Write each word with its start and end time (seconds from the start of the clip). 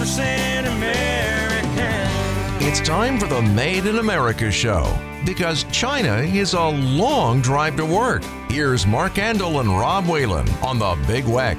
100% 0.00 0.66
American. 0.78 2.66
It's 2.66 2.80
time 2.80 3.18
for 3.18 3.26
the 3.26 3.42
Made 3.42 3.84
in 3.84 3.98
America 3.98 4.50
show 4.50 4.98
because 5.26 5.64
China 5.64 6.20
is 6.20 6.54
a 6.54 6.68
long 6.68 7.42
drive 7.42 7.76
to 7.76 7.84
work. 7.84 8.24
Here's 8.48 8.86
Mark 8.86 9.14
Andol 9.16 9.60
and 9.60 9.68
Rob 9.68 10.06
Whalen 10.06 10.48
on 10.62 10.78
the 10.78 10.96
Big 11.06 11.24
Weck. 11.24 11.58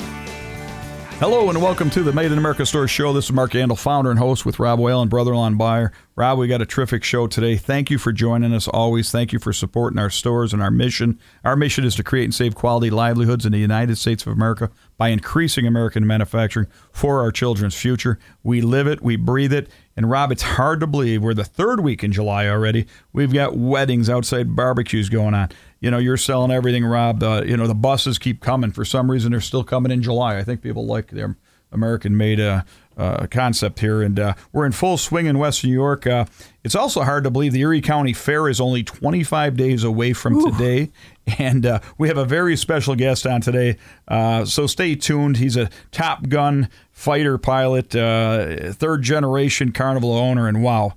Hello 1.21 1.52
and 1.52 1.62
welcome 1.62 1.92
to 1.92 2.02
the 2.02 2.12
Made 2.12 2.31
in 2.31 2.39
America 2.39 2.65
Store 2.65 2.87
Show. 2.87 3.13
This 3.13 3.26
is 3.26 3.31
Mark 3.31 3.51
Andol, 3.51 3.78
founder 3.78 4.10
and 4.10 4.17
host 4.17 4.44
with 4.44 4.58
Rob 4.58 4.79
Whalen, 4.79 5.08
brother-in-law 5.08 5.46
and 5.46 5.55
buyer. 5.55 5.94
Rob, 6.15 6.40
we 6.40 6.47
got 6.47 6.63
a 6.63 6.65
terrific 6.65 7.04
show 7.04 7.28
today. 7.28 7.58
Thank 7.58 7.92
you 7.92 7.99
for 7.99 8.12
joining 8.12 8.55
us 8.55 8.67
always. 8.67 9.12
Thank 9.12 9.31
you 9.31 9.37
for 9.37 9.54
supporting 9.54 9.99
our 9.99 10.10
stores 10.10 10.51
and 10.51 10.63
our 10.63 10.72
mission. 10.72 11.19
Our 11.44 11.55
mission 11.55 11.83
is 11.83 11.94
to 11.97 12.04
create 12.04 12.23
and 12.23 12.33
save 12.33 12.55
quality 12.55 12.90
livelihoods 12.90 13.46
in 13.46 13.51
the 13.51 13.60
United 13.60 13.99
States 13.99 14.26
of 14.26 14.33
America 14.33 14.72
by 14.97 15.10
increasing 15.10 15.68
American 15.68 16.08
manufacturing 16.08 16.66
for 16.91 17.22
our 17.22 17.31
children's 17.31 17.76
future. 17.76 18.17
We 18.42 18.62
live 18.62 18.88
it, 18.88 19.03
we 19.03 19.16
breathe 19.16 19.53
it. 19.53 19.70
And 19.95 20.09
Rob, 20.09 20.31
it's 20.31 20.42
hard 20.42 20.80
to 20.80 20.88
believe 20.88 21.22
we're 21.22 21.36
the 21.36 21.44
third 21.44 21.81
week 21.81 22.03
in 22.03 22.12
July 22.12 22.48
already. 22.48 22.88
We've 23.14 23.31
got 23.31 23.56
weddings, 23.56 24.09
outside 24.09 24.56
barbecues 24.56 25.09
going 25.09 25.36
on 25.36 25.50
you 25.81 25.90
know, 25.90 25.98
you're 25.98 26.17
selling 26.17 26.52
everything, 26.52 26.85
Rob. 26.85 27.21
Uh, 27.21 27.44
you 27.45 27.58
know, 27.58 27.67
the 27.67 27.76
buses 27.76 28.20
keep 28.20 28.39
coming. 28.39 28.72
For 28.72 28.85
some 28.85 29.09
reason, 29.09 29.31
they're 29.31 29.41
still 29.41 29.63
coming 29.63 29.91
in 29.91 30.02
July. 30.02 30.38
I 30.38 30.44
think 30.44 30.62
people 30.62 30.85
like 30.85 31.08
their 31.08 31.35
American-made 31.72 32.39
uh, 32.39 32.62
uh, 32.98 33.26
concept 33.31 33.80
here, 33.80 34.03
and 34.03 34.20
uh, 34.20 34.34
we're 34.53 34.66
in 34.66 34.73
full 34.73 34.98
swing 34.98 35.25
in 35.25 35.39
West 35.39 35.63
New 35.63 35.73
York. 35.73 36.05
Uh, 36.05 36.25
it's 36.63 36.75
also 36.75 37.02
hard 37.02 37.23
to 37.23 37.31
believe 37.31 37.52
the 37.52 37.62
Erie 37.62 37.81
County 37.81 38.13
Fair 38.13 38.48
is 38.48 38.62
only 38.62 38.84
25 38.84 39.58
days 39.58 39.84
away 39.84 40.13
from 40.13 40.36
Ooh. 40.36 40.52
today, 40.52 40.91
and 41.39 41.66
uh, 41.66 41.80
we 41.98 42.09
have 42.09 42.17
a 42.17 42.25
very 42.25 42.55
special 42.55 42.95
guest 42.95 43.25
on 43.25 43.41
today. 43.41 43.77
so 44.45 44.67
stay 44.67 44.94
tuned. 44.94 45.38
He's 45.38 45.58
a 45.58 45.70
Top 45.91 46.30
Gun 46.30 46.70
fighter 46.91 47.39
pilot, 47.39 47.89
third 47.89 49.02
generation 49.02 49.72
Carnival 49.72 50.13
owner, 50.13 50.47
and 50.47 50.61
wow, 50.61 50.94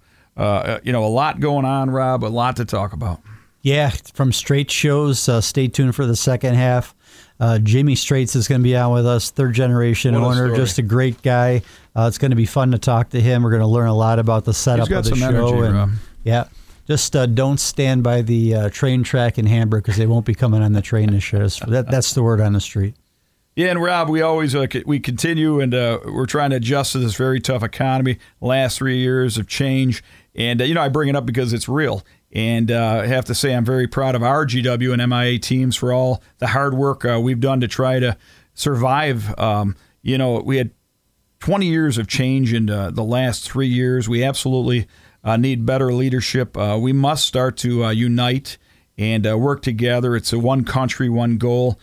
you 0.82 0.92
know, 0.92 1.04
a 1.04 1.08
lot 1.08 1.40
going 1.40 1.64
on, 1.64 1.90
Rob. 1.90 2.22
A 2.22 2.26
lot 2.26 2.56
to 2.56 2.66
talk 2.66 2.92
about. 2.92 3.22
Yeah, 3.64 3.88
from 4.12 4.30
Strates 4.30 4.70
Shows. 4.70 5.26
Uh, 5.26 5.40
stay 5.40 5.68
tuned 5.68 5.96
for 5.96 6.04
the 6.04 6.14
second 6.14 6.54
half. 6.54 6.94
Uh, 7.40 7.58
Jamie 7.58 7.94
Strates 7.94 8.36
is 8.36 8.46
going 8.46 8.60
to 8.60 8.62
be 8.62 8.76
on 8.76 8.92
with 8.92 9.06
us, 9.06 9.30
third 9.30 9.54
generation 9.54 10.14
owner, 10.14 10.54
just 10.54 10.76
a 10.76 10.82
great 10.82 11.22
guy. 11.22 11.62
Uh, 11.96 12.04
it's 12.06 12.18
going 12.18 12.30
to 12.30 12.36
be 12.36 12.44
fun 12.44 12.72
to 12.72 12.78
talk 12.78 13.08
to 13.10 13.20
him. 13.20 13.42
We're 13.42 13.50
going 13.50 13.62
to 13.62 13.66
learn 13.66 13.88
a 13.88 13.94
lot 13.94 14.18
about 14.18 14.44
the 14.44 14.52
setup 14.52 14.90
of 14.90 15.04
the 15.06 15.16
show. 15.16 15.62
Energy, 15.62 15.78
and, 15.78 15.92
yeah, 16.24 16.44
just 16.86 17.16
uh, 17.16 17.24
don't 17.24 17.58
stand 17.58 18.02
by 18.02 18.20
the 18.20 18.54
uh, 18.54 18.68
train 18.68 19.02
track 19.02 19.38
in 19.38 19.46
Hamburg 19.46 19.84
because 19.84 19.96
they 19.96 20.06
won't 20.06 20.26
be 20.26 20.34
coming 20.34 20.62
on 20.62 20.74
the 20.74 20.82
train 20.82 21.10
this 21.12 21.32
year. 21.32 21.48
That, 21.66 21.86
that's 21.90 22.12
the 22.12 22.22
word 22.22 22.42
on 22.42 22.52
the 22.52 22.60
street. 22.60 22.94
Yeah, 23.56 23.68
and 23.68 23.82
Rob, 23.82 24.10
we 24.10 24.20
always 24.20 24.54
uh, 24.54 24.66
we 24.84 25.00
continue, 25.00 25.60
and 25.60 25.72
uh, 25.72 26.00
we're 26.04 26.26
trying 26.26 26.50
to 26.50 26.56
adjust 26.56 26.92
to 26.92 26.98
this 26.98 27.14
very 27.14 27.40
tough 27.40 27.62
economy. 27.62 28.18
Last 28.40 28.78
three 28.78 28.98
years 28.98 29.38
of 29.38 29.46
change, 29.46 30.02
and 30.34 30.60
uh, 30.60 30.64
you 30.64 30.74
know 30.74 30.82
I 30.82 30.88
bring 30.88 31.08
it 31.08 31.16
up 31.16 31.24
because 31.24 31.52
it's 31.52 31.68
real. 31.68 32.04
And 32.34 32.72
uh, 32.72 33.02
I 33.02 33.06
have 33.06 33.26
to 33.26 33.34
say, 33.34 33.54
I'm 33.54 33.64
very 33.64 33.86
proud 33.86 34.16
of 34.16 34.22
our 34.22 34.44
GW 34.44 34.92
and 34.92 35.10
MIA 35.10 35.38
teams 35.38 35.76
for 35.76 35.92
all 35.92 36.22
the 36.38 36.48
hard 36.48 36.74
work 36.74 37.04
uh, 37.04 37.20
we've 37.22 37.40
done 37.40 37.60
to 37.60 37.68
try 37.68 38.00
to 38.00 38.16
survive. 38.54 39.38
Um, 39.38 39.76
you 40.02 40.18
know, 40.18 40.40
we 40.40 40.56
had 40.56 40.70
20 41.38 41.66
years 41.66 41.96
of 41.96 42.08
change 42.08 42.52
in 42.52 42.68
uh, 42.68 42.90
the 42.90 43.04
last 43.04 43.48
three 43.48 43.68
years. 43.68 44.08
We 44.08 44.24
absolutely 44.24 44.88
uh, 45.22 45.36
need 45.36 45.64
better 45.64 45.92
leadership. 45.92 46.56
Uh, 46.56 46.76
we 46.80 46.92
must 46.92 47.24
start 47.24 47.56
to 47.58 47.84
uh, 47.84 47.90
unite 47.90 48.58
and 48.98 49.24
work 49.40 49.62
together. 49.62 50.16
It's 50.16 50.32
a 50.32 50.38
one 50.38 50.64
country, 50.64 51.08
one 51.08 51.36
goal. 51.36 51.78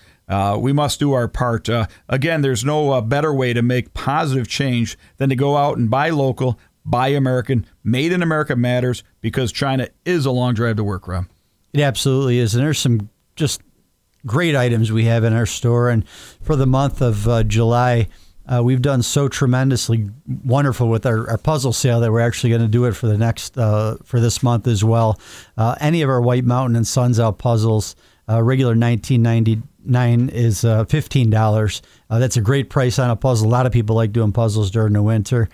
we 0.58 0.74
must 0.74 1.00
do 1.00 1.14
our 1.14 1.28
part. 1.28 1.70
again, 2.10 2.42
there's 2.42 2.66
no 2.66 3.02
better 3.02 3.34
way 3.34 3.54
to 3.54 3.62
make 3.62 3.94
positive 3.94 4.48
change 4.48 4.98
than 5.18 5.30
to 5.30 5.36
go 5.36 5.58
out 5.58 5.78
and 5.78 5.90
buy 5.90 6.10
local, 6.10 6.58
buy 6.86 7.10
American, 7.10 7.66
made 7.84 8.12
in 8.12 8.24
America 8.24 8.56
matters 8.56 9.04
because 9.22 9.52
China 9.52 9.88
is 10.06 10.26
a 10.26 10.32
long 10.32 10.54
drive 10.54 10.78
to 10.78 10.84
work, 10.84 11.08
Rob. 11.08 11.26
It 11.74 11.82
absolutely 11.82 12.40
is. 12.40 12.54
And 12.56 12.64
there's 12.64 12.80
some 12.80 13.10
just 13.36 13.62
great 14.26 14.56
items 14.56 14.92
we 14.92 15.06
have 15.06 15.24
in 15.24 15.34
our 15.34 15.46
store. 15.46 15.90
And 15.90 16.08
for 16.42 16.56
the 16.56 16.66
month 16.66 17.02
of 17.02 17.28
uh, 17.28 17.44
July, 17.44 18.08
uh, 18.48 18.62
we've 18.64 18.82
done 18.82 19.02
so 19.02 19.28
tremendously 19.28 20.10
wonderful 20.44 20.90
with 20.90 21.06
our, 21.06 21.30
our 21.30 21.38
puzzle 21.38 21.74
sale 21.74 22.00
that 22.02 22.12
we're 22.12 22.20
actually 22.20 22.50
going 22.50 22.62
to 22.62 22.68
do 22.68 22.86
it 22.86 22.94
for 22.94 23.08
the 23.08 23.18
next 23.18 23.58
uh, 23.58 23.96
for 24.04 24.20
this 24.20 24.44
month 24.44 24.68
as 24.68 24.84
well. 24.84 25.20
Uh, 25.58 25.76
any 25.80 26.02
of 26.02 26.10
our 26.10 26.22
White 26.22 26.44
Mountain 26.44 26.76
and 26.76 26.86
Suns 26.86 27.20
Out 27.20 27.38
puzzles, 27.38 27.96
uh, 28.28 28.42
regular 28.42 28.76
1999 28.76 30.30
is 30.30 30.66
uh, 30.66 30.84
fifteen 30.86 31.30
dollars. 31.30 31.82
that's 32.10 32.36
a 32.36 32.42
great 32.42 32.70
price 32.70 33.00
on 33.00 33.10
a 33.10 33.16
puzzle. 33.16 33.48
A 33.48 33.50
lot 33.50 33.66
of 33.66 33.72
people 33.72 33.96
like 33.96 34.12
doing 34.12 34.32
puzzles 34.32 34.72
during 34.72 34.94
the 34.94 35.04
winter 35.04 35.48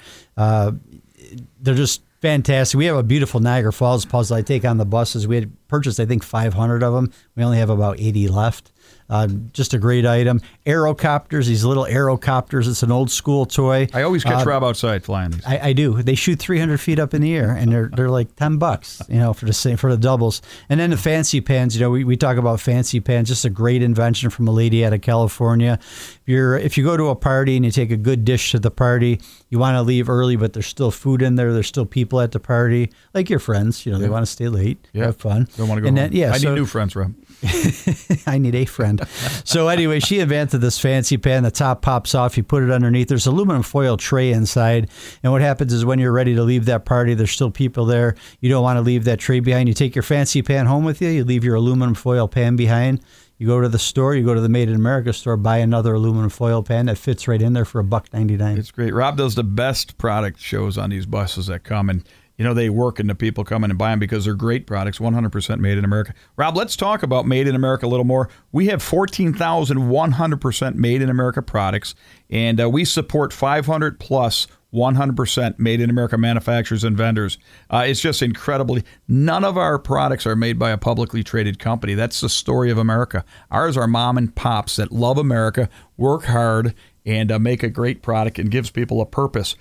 they're 1.62 1.76
just 1.76 2.02
fantastic. 2.22 2.78
We 2.78 2.86
have 2.86 2.98
a 2.98 3.04
beautiful 3.04 3.40
Niagara 3.40 3.74
Falls 3.74 4.06
puzzle 4.06 4.38
I 4.38 4.42
take 4.42 4.66
on 4.66 4.78
the 4.78 4.86
buses. 4.86 5.28
We 5.28 5.36
had 5.36 5.68
purchased, 5.68 6.00
I 6.00 6.06
think, 6.06 6.24
500 6.24 6.84
of 6.84 6.94
them. 6.94 7.12
We 7.36 7.44
only 7.44 7.58
have 7.58 7.70
about 7.70 8.00
80 8.00 8.28
left. 8.28 8.72
Uh, 9.10 9.28
just 9.54 9.74
a 9.74 9.78
great 9.78 10.06
item. 10.06 10.42
Aerocopters, 10.66 11.46
these 11.46 11.64
little 11.64 11.86
aerocopters. 11.86 12.68
It's 12.68 12.84
an 12.84 12.92
old 12.92 13.10
school 13.10 13.46
toy. 13.46 13.88
I 13.94 14.02
always 14.02 14.24
catch 14.24 14.46
uh, 14.46 14.50
Rob 14.50 14.64
outside 14.66 15.06
flying 15.06 15.32
these. 15.32 15.46
I, 15.46 15.70
I, 15.70 15.74
do. 15.74 16.02
They 16.04 16.16
shoot 16.16 16.40
300 16.40 16.78
feet 16.78 17.00
up 17.00 17.14
in 17.14 17.22
the 17.22 17.34
air, 17.34 17.52
and 17.52 17.72
they're 17.72 17.88
they're 17.88 18.10
like 18.10 18.36
10 18.36 18.58
bucks, 18.58 19.02
you 19.08 19.20
know, 19.20 19.34
for 19.34 19.46
the 19.46 19.54
same 19.54 19.78
for 19.78 19.90
the 19.90 19.98
doubles. 19.98 20.42
And 20.68 20.78
then 20.80 20.90
the 20.90 20.98
fancy 20.98 21.40
pans. 21.40 21.76
You 21.76 21.82
know, 21.82 21.90
we, 21.90 22.04
we 22.04 22.18
talk 22.18 22.36
about 22.36 22.60
fancy 22.60 23.00
pans. 23.00 23.30
Just 23.30 23.46
a 23.46 23.50
great 23.50 23.82
invention 23.82 24.30
from 24.30 24.48
a 24.48 24.52
lady 24.52 24.86
out 24.86 24.92
of 24.92 25.02
California. 25.02 25.80
If 25.82 26.22
you're 26.26 26.58
if 26.58 26.78
you 26.78 26.84
go 26.84 26.98
to 26.98 27.08
a 27.08 27.16
party 27.16 27.56
and 27.56 27.64
you 27.64 27.72
take 27.72 27.92
a 27.92 27.98
good 27.98 28.26
dish 28.26 28.52
to 28.52 28.60
the 28.60 28.72
party, 28.72 29.22
you 29.50 29.58
want 29.58 29.76
to 29.76 29.84
leave 29.84 30.10
early, 30.10 30.36
but 30.36 30.52
there's 30.52 30.68
still 30.68 30.92
food 30.92 31.22
in 31.22 31.36
there. 31.36 31.54
There's 31.54 31.68
still 31.68 31.86
people 31.86 32.20
at 32.20 32.34
the 32.34 32.42
party, 32.42 32.92
like 33.14 33.30
your 33.30 33.40
friends. 33.40 33.86
You 33.86 33.94
know, 33.94 34.00
yeah. 34.00 34.04
they 34.04 34.10
want 34.10 34.26
to 34.26 34.32
stay 34.32 34.50
late, 34.50 34.86
yeah. 34.92 35.06
have 35.06 35.16
fun. 35.16 35.48
Don't 35.56 35.70
want 35.70 35.78
to 35.78 35.84
go. 35.84 35.88
And 35.88 35.98
home. 35.98 36.10
Then, 36.10 36.20
yeah, 36.20 36.34
I 36.34 36.38
so, 36.40 36.50
need 36.50 36.56
new 36.56 36.66
friends, 36.66 36.94
Rob. 36.94 37.14
I 38.28 38.38
need 38.38 38.56
a 38.56 38.66
friend. 38.66 39.02
so 39.44 39.68
anyway, 39.68 40.00
she 40.00 40.20
invented 40.20 40.62
this 40.62 40.80
fancy 40.80 41.18
pan. 41.18 41.44
The 41.44 41.52
top 41.52 41.82
pops 41.82 42.16
off. 42.16 42.38
You 42.38 42.44
put 42.44 42.64
it 42.64 42.72
underneath. 42.72 43.08
There's 43.08 43.28
aluminum 43.28 43.64
foil 43.64 43.98
tray 43.98 44.32
inside. 44.32 44.90
And 45.24 45.32
what 45.32 45.42
happens 45.42 45.72
is 45.72 45.86
when 45.86 46.00
you're 46.00 46.12
ready 46.12 46.36
to 46.36 46.44
leave 46.44 46.66
that 46.66 46.86
party, 46.86 47.14
there's 47.14 47.32
still 47.32 47.52
people 47.52 47.86
there. 47.86 48.16
You 48.40 48.50
don't 48.50 48.64
want 48.64 48.78
to 48.78 48.82
leave 48.82 49.04
that 49.06 49.20
tray 49.20 49.40
behind. 49.40 49.68
You 49.68 49.76
take 49.76 49.96
your 49.96 50.04
fancy 50.04 50.42
pan 50.42 50.66
home 50.66 50.84
with 50.84 51.02
you. 51.02 51.10
You 51.10 51.24
leave 51.24 51.44
your 51.44 51.56
aluminum 51.56 51.96
foil 51.96 52.28
pan 52.28 52.56
behind. 52.56 53.02
You 53.38 53.46
go 53.46 53.62
to 53.62 53.70
the 53.70 53.78
store, 53.78 54.16
you 54.16 54.26
go 54.26 54.34
to 54.34 54.42
the 54.42 54.50
Made 54.50 54.68
in 54.68 54.76
America 54.76 55.14
store, 55.14 55.38
buy 55.38 55.58
another 55.58 55.94
aluminum 55.94 56.30
foil 56.30 56.64
pan 56.64 56.88
that 56.88 56.98
fits 56.98 57.28
right 57.28 57.40
in 57.42 57.54
there 57.54 57.66
for 57.66 57.80
a 57.80 57.84
buck 57.84 58.12
ninety 58.12 58.36
nine. 58.36 58.58
It's 58.58 58.72
great. 58.72 58.96
Rob 58.96 59.18
does 59.18 59.36
the 59.36 59.44
best 59.44 60.00
product 60.00 60.40
shows 60.40 60.76
on 60.76 60.90
these 60.90 61.06
buses 61.06 61.46
that 61.46 61.64
come, 61.64 61.88
and 61.92 62.04
you 62.38 62.44
know, 62.46 62.54
they 62.54 62.70
work 62.70 63.00
and 63.00 63.10
the 63.10 63.16
people 63.16 63.44
come 63.44 63.64
in 63.64 63.72
and 63.72 63.80
buy 63.80 63.90
them 63.90 64.00
because 64.00 64.26
they're 64.26 64.36
great 64.36 64.68
products, 64.68 65.00
100% 65.00 65.60
made 65.60 65.78
in 65.78 65.86
America. 65.86 66.14
Rob, 66.36 66.56
let's 66.56 66.76
talk 66.76 67.02
about 67.02 67.26
made 67.26 67.48
in 67.48 67.56
America 67.56 67.86
a 67.86 67.90
little 67.90 68.06
more. 68.06 68.30
We 68.52 68.68
have 68.68 68.84
14,100% 68.84 70.76
made 70.76 71.02
in 71.02 71.10
America 71.10 71.42
products, 71.42 71.96
and 72.30 72.62
uh, 72.62 72.70
we 72.70 72.86
support 72.86 73.34
500 73.34 74.00
plus 74.00 74.46
100% 74.74 75.58
made 75.58 75.82
in 75.82 75.90
America 75.90 76.18
manufacturers 76.18 76.84
and 76.84 76.98
vendors. 76.98 77.38
Uh, 77.70 77.86
it's 77.88 78.02
just 78.02 78.22
incredibly. 78.22 78.84
None 79.08 79.44
of 79.44 79.58
our 79.58 79.80
products 79.80 80.28
are 80.28 80.36
made 80.36 80.60
by 80.60 80.72
a 80.72 80.78
publicly 80.78 81.24
traded 81.24 81.58
company. 81.58 81.94
That's 81.94 82.22
the 82.22 82.30
story 82.30 82.70
of 82.70 82.78
America. 82.78 83.24
Ours 83.50 83.78
are 83.78 83.88
mom 83.88 84.18
and 84.18 84.36
pops 84.36 84.76
that 84.76 84.92
love 84.92 85.18
America, 85.18 85.70
work 85.96 86.26
hard, 86.26 86.76
and 87.06 87.32
uh, 87.32 87.40
make 87.40 87.64
a 87.64 87.70
great 87.70 88.02
product 88.02 88.38
and 88.38 88.52
gives 88.52 88.70
people 88.70 89.00
a 89.00 89.06
purpose. 89.06 89.56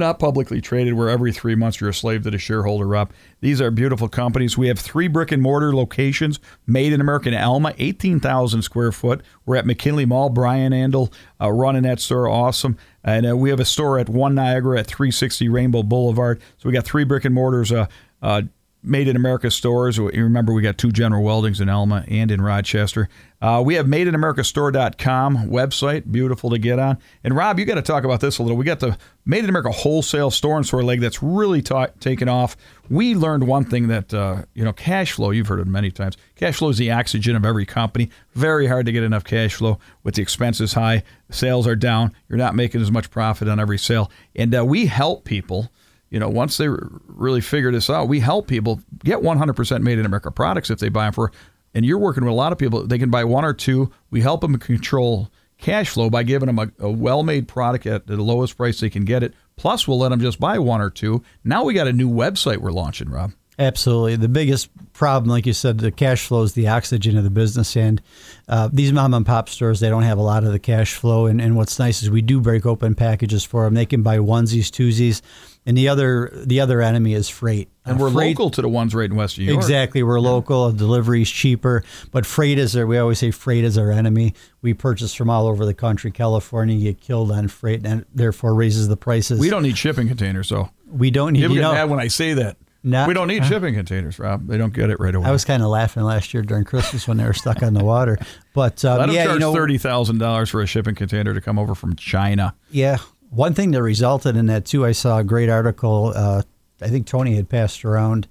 Not 0.00 0.18
publicly 0.18 0.62
traded 0.62 0.94
where 0.94 1.10
every 1.10 1.30
three 1.30 1.54
months 1.54 1.78
you're 1.78 1.90
a 1.90 1.94
slave 1.94 2.22
to 2.22 2.30
the 2.30 2.38
shareholder, 2.38 2.86
Rob. 2.86 3.12
These 3.42 3.60
are 3.60 3.70
beautiful 3.70 4.08
companies. 4.08 4.56
We 4.56 4.68
have 4.68 4.78
three 4.78 5.08
brick 5.08 5.30
and 5.30 5.42
mortar 5.42 5.76
locations 5.76 6.40
made 6.66 6.94
in 6.94 7.02
American 7.02 7.34
Elma, 7.34 7.74
18,000 7.76 8.62
square 8.62 8.92
foot. 8.92 9.20
We're 9.44 9.56
at 9.56 9.66
McKinley 9.66 10.06
Mall. 10.06 10.30
Brian 10.30 10.72
Andol 10.72 11.12
uh, 11.38 11.52
running 11.52 11.82
that 11.82 12.00
store. 12.00 12.28
Awesome. 12.28 12.78
And 13.04 13.28
uh, 13.28 13.36
we 13.36 13.50
have 13.50 13.60
a 13.60 13.64
store 13.66 13.98
at 13.98 14.08
One 14.08 14.34
Niagara 14.34 14.80
at 14.80 14.86
360 14.86 15.50
Rainbow 15.50 15.82
Boulevard. 15.82 16.40
So 16.56 16.70
we 16.70 16.72
got 16.72 16.86
three 16.86 17.04
brick 17.04 17.26
and 17.26 17.34
mortars. 17.34 17.70
Uh, 17.70 17.86
uh, 18.22 18.42
Made 18.82 19.08
in 19.08 19.16
America 19.16 19.50
stores. 19.50 19.98
Remember, 19.98 20.52
we 20.52 20.62
got 20.62 20.78
two 20.78 20.90
General 20.90 21.22
Weldings 21.22 21.60
in 21.60 21.68
Elma 21.68 22.04
and 22.08 22.30
in 22.30 22.40
Rochester. 22.40 23.08
Uh, 23.42 23.62
we 23.64 23.74
have 23.74 23.86
madeinamericastore.com 23.86 25.48
website, 25.48 26.10
beautiful 26.10 26.50
to 26.50 26.58
get 26.58 26.78
on. 26.78 26.98
And 27.22 27.36
Rob, 27.36 27.58
you 27.58 27.64
got 27.64 27.74
to 27.74 27.82
talk 27.82 28.04
about 28.04 28.20
this 28.20 28.38
a 28.38 28.42
little. 28.42 28.56
We 28.56 28.64
got 28.64 28.80
the 28.80 28.96
Made 29.26 29.44
in 29.44 29.50
America 29.50 29.70
wholesale 29.70 30.30
store 30.30 30.56
and 30.56 30.66
store 30.66 30.82
leg 30.82 31.00
that's 31.00 31.22
really 31.22 31.62
ta- 31.62 31.88
taken 32.00 32.28
off. 32.28 32.56
We 32.88 33.14
learned 33.14 33.46
one 33.46 33.64
thing 33.64 33.88
that, 33.88 34.12
uh, 34.12 34.42
you 34.54 34.64
know, 34.64 34.72
cash 34.72 35.12
flow, 35.12 35.30
you've 35.30 35.46
heard 35.46 35.60
it 35.60 35.66
many 35.66 35.90
times. 35.90 36.16
Cash 36.36 36.56
flow 36.56 36.70
is 36.70 36.78
the 36.78 36.90
oxygen 36.90 37.36
of 37.36 37.44
every 37.44 37.66
company. 37.66 38.10
Very 38.34 38.66
hard 38.66 38.86
to 38.86 38.92
get 38.92 39.02
enough 39.02 39.24
cash 39.24 39.54
flow 39.54 39.78
with 40.02 40.14
the 40.14 40.22
expenses 40.22 40.72
high. 40.72 41.02
Sales 41.30 41.66
are 41.66 41.76
down. 41.76 42.12
You're 42.28 42.38
not 42.38 42.54
making 42.54 42.80
as 42.80 42.90
much 42.90 43.10
profit 43.10 43.46
on 43.46 43.60
every 43.60 43.78
sale. 43.78 44.10
And 44.34 44.54
uh, 44.54 44.64
we 44.64 44.86
help 44.86 45.24
people 45.24 45.70
you 46.10 46.18
know, 46.18 46.28
once 46.28 46.56
they 46.56 46.68
really 46.68 47.40
figure 47.40 47.72
this 47.72 47.88
out, 47.88 48.08
we 48.08 48.20
help 48.20 48.46
people 48.46 48.80
get 49.04 49.20
100% 49.20 49.82
made 49.82 49.98
in 49.98 50.06
America 50.06 50.30
products 50.30 50.70
if 50.70 50.78
they 50.78 50.88
buy 50.88 51.04
them 51.04 51.12
for. 51.12 51.32
And 51.72 51.84
you're 51.84 51.98
working 51.98 52.24
with 52.24 52.32
a 52.32 52.36
lot 52.36 52.52
of 52.52 52.58
people. 52.58 52.86
They 52.86 52.98
can 52.98 53.10
buy 53.10 53.24
one 53.24 53.44
or 53.44 53.54
two. 53.54 53.92
We 54.10 54.20
help 54.20 54.40
them 54.40 54.58
control 54.58 55.30
cash 55.58 55.90
flow 55.90 56.10
by 56.10 56.24
giving 56.24 56.46
them 56.46 56.58
a, 56.58 56.86
a 56.86 56.90
well-made 56.90 57.46
product 57.46 57.86
at 57.86 58.06
the 58.06 58.16
lowest 58.16 58.56
price 58.56 58.80
they 58.80 58.90
can 58.90 59.04
get 59.04 59.22
it, 59.22 59.34
Plus, 59.60 59.86
we'll 59.86 59.98
let 59.98 60.08
them 60.08 60.20
just 60.20 60.40
buy 60.40 60.58
one 60.58 60.80
or 60.80 60.88
two. 60.88 61.22
Now 61.44 61.64
we 61.64 61.74
got 61.74 61.86
a 61.86 61.92
new 61.92 62.08
website 62.08 62.56
we're 62.56 62.72
launching, 62.72 63.10
Rob. 63.10 63.32
Absolutely. 63.58 64.16
The 64.16 64.26
biggest 64.26 64.70
problem, 64.94 65.28
like 65.28 65.44
you 65.44 65.52
said, 65.52 65.80
the 65.80 65.90
cash 65.90 66.24
flow 66.24 66.44
is 66.44 66.54
the 66.54 66.68
oxygen 66.68 67.18
of 67.18 67.24
the 67.24 67.30
business. 67.30 67.76
And 67.76 68.00
uh, 68.48 68.70
these 68.72 68.90
mom 68.90 69.12
and 69.12 69.26
pop 69.26 69.50
stores, 69.50 69.80
they 69.80 69.90
don't 69.90 70.04
have 70.04 70.16
a 70.16 70.22
lot 70.22 70.44
of 70.44 70.52
the 70.52 70.58
cash 70.58 70.94
flow. 70.94 71.26
And, 71.26 71.42
and 71.42 71.56
what's 71.56 71.78
nice 71.78 72.02
is 72.02 72.08
we 72.08 72.22
do 72.22 72.40
break 72.40 72.64
open 72.64 72.94
packages 72.94 73.44
for 73.44 73.64
them. 73.64 73.74
They 73.74 73.84
can 73.84 74.02
buy 74.02 74.16
onesies, 74.16 74.70
twosies. 74.70 75.20
And 75.66 75.76
the 75.76 75.88
other 75.88 76.32
the 76.46 76.60
other 76.60 76.80
enemy 76.80 77.12
is 77.14 77.28
freight. 77.28 77.68
And 77.84 77.96
Uh, 78.00 78.04
we're 78.04 78.10
freight- 78.10 78.38
local 78.38 78.50
to 78.50 78.62
the 78.62 78.68
ones 78.68 78.94
right 78.94 79.10
in 79.10 79.14
West 79.16 79.38
New 79.38 79.44
York. 79.44 79.56
Exactly. 79.56 80.02
We're 80.02 80.18
local. 80.20 80.72
Delivery 80.72 81.22
is 81.22 81.30
cheaper, 81.30 81.84
but 82.10 82.24
freight 82.24 82.58
is 82.58 82.74
our. 82.76 82.86
We 82.86 82.96
always 82.98 83.18
say 83.18 83.30
freight 83.30 83.64
is 83.64 83.76
our 83.76 83.90
enemy. 83.90 84.34
We 84.62 84.72
purchase 84.74 85.12
from 85.14 85.28
all 85.28 85.46
over 85.46 85.66
the 85.66 85.74
country. 85.74 86.10
California, 86.10 86.76
get 86.78 87.00
killed 87.00 87.30
on 87.30 87.48
freight, 87.48 87.84
and 87.84 88.04
therefore 88.14 88.54
raises 88.54 88.88
the 88.88 88.96
prices. 88.96 89.38
We 89.38 89.50
don't 89.50 89.62
need 89.62 89.76
shipping 89.76 90.08
containers, 90.08 90.48
so 90.48 90.70
We 90.90 91.10
don't 91.10 91.34
need. 91.34 91.40
people 91.40 91.56
You 91.56 91.60
get 91.62 91.68
know, 91.68 91.74
mad 91.74 91.90
when 91.90 92.00
I 92.00 92.08
say 92.08 92.32
that. 92.34 92.56
Not- 92.82 93.06
we 93.08 93.12
don't 93.12 93.28
need 93.28 93.44
shipping 93.44 93.74
containers, 93.74 94.18
Rob. 94.18 94.46
They 94.48 94.56
don't 94.56 94.72
get 94.72 94.88
it 94.88 94.98
right 94.98 95.14
away. 95.14 95.26
I 95.28 95.30
was 95.32 95.44
kind 95.44 95.62
of 95.62 95.68
laughing 95.68 96.02
last 96.02 96.32
year 96.32 96.42
during 96.42 96.64
Christmas 96.64 97.06
when 97.06 97.18
they 97.18 97.24
were 97.24 97.34
stuck 97.34 97.62
on 97.62 97.74
the 97.74 97.84
water. 97.84 98.18
But 98.54 98.82
um, 98.86 98.98
Let 98.98 99.06
them 99.06 99.14
yeah, 99.14 99.24
charge 99.24 99.34
you 99.34 99.40
know, 99.40 99.52
thirty 99.52 99.76
thousand 99.76 100.16
dollars 100.16 100.48
for 100.48 100.62
a 100.62 100.66
shipping 100.66 100.94
container 100.94 101.34
to 101.34 101.40
come 101.42 101.58
over 101.58 101.74
from 101.74 101.94
China. 101.96 102.54
Yeah. 102.70 102.96
One 103.30 103.54
thing 103.54 103.70
that 103.70 103.82
resulted 103.82 104.36
in 104.36 104.46
that 104.46 104.64
too, 104.64 104.84
I 104.84 104.92
saw 104.92 105.18
a 105.18 105.24
great 105.24 105.48
article. 105.48 106.12
Uh, 106.14 106.42
I 106.82 106.88
think 106.88 107.06
Tony 107.06 107.36
had 107.36 107.48
passed 107.48 107.84
around. 107.84 108.26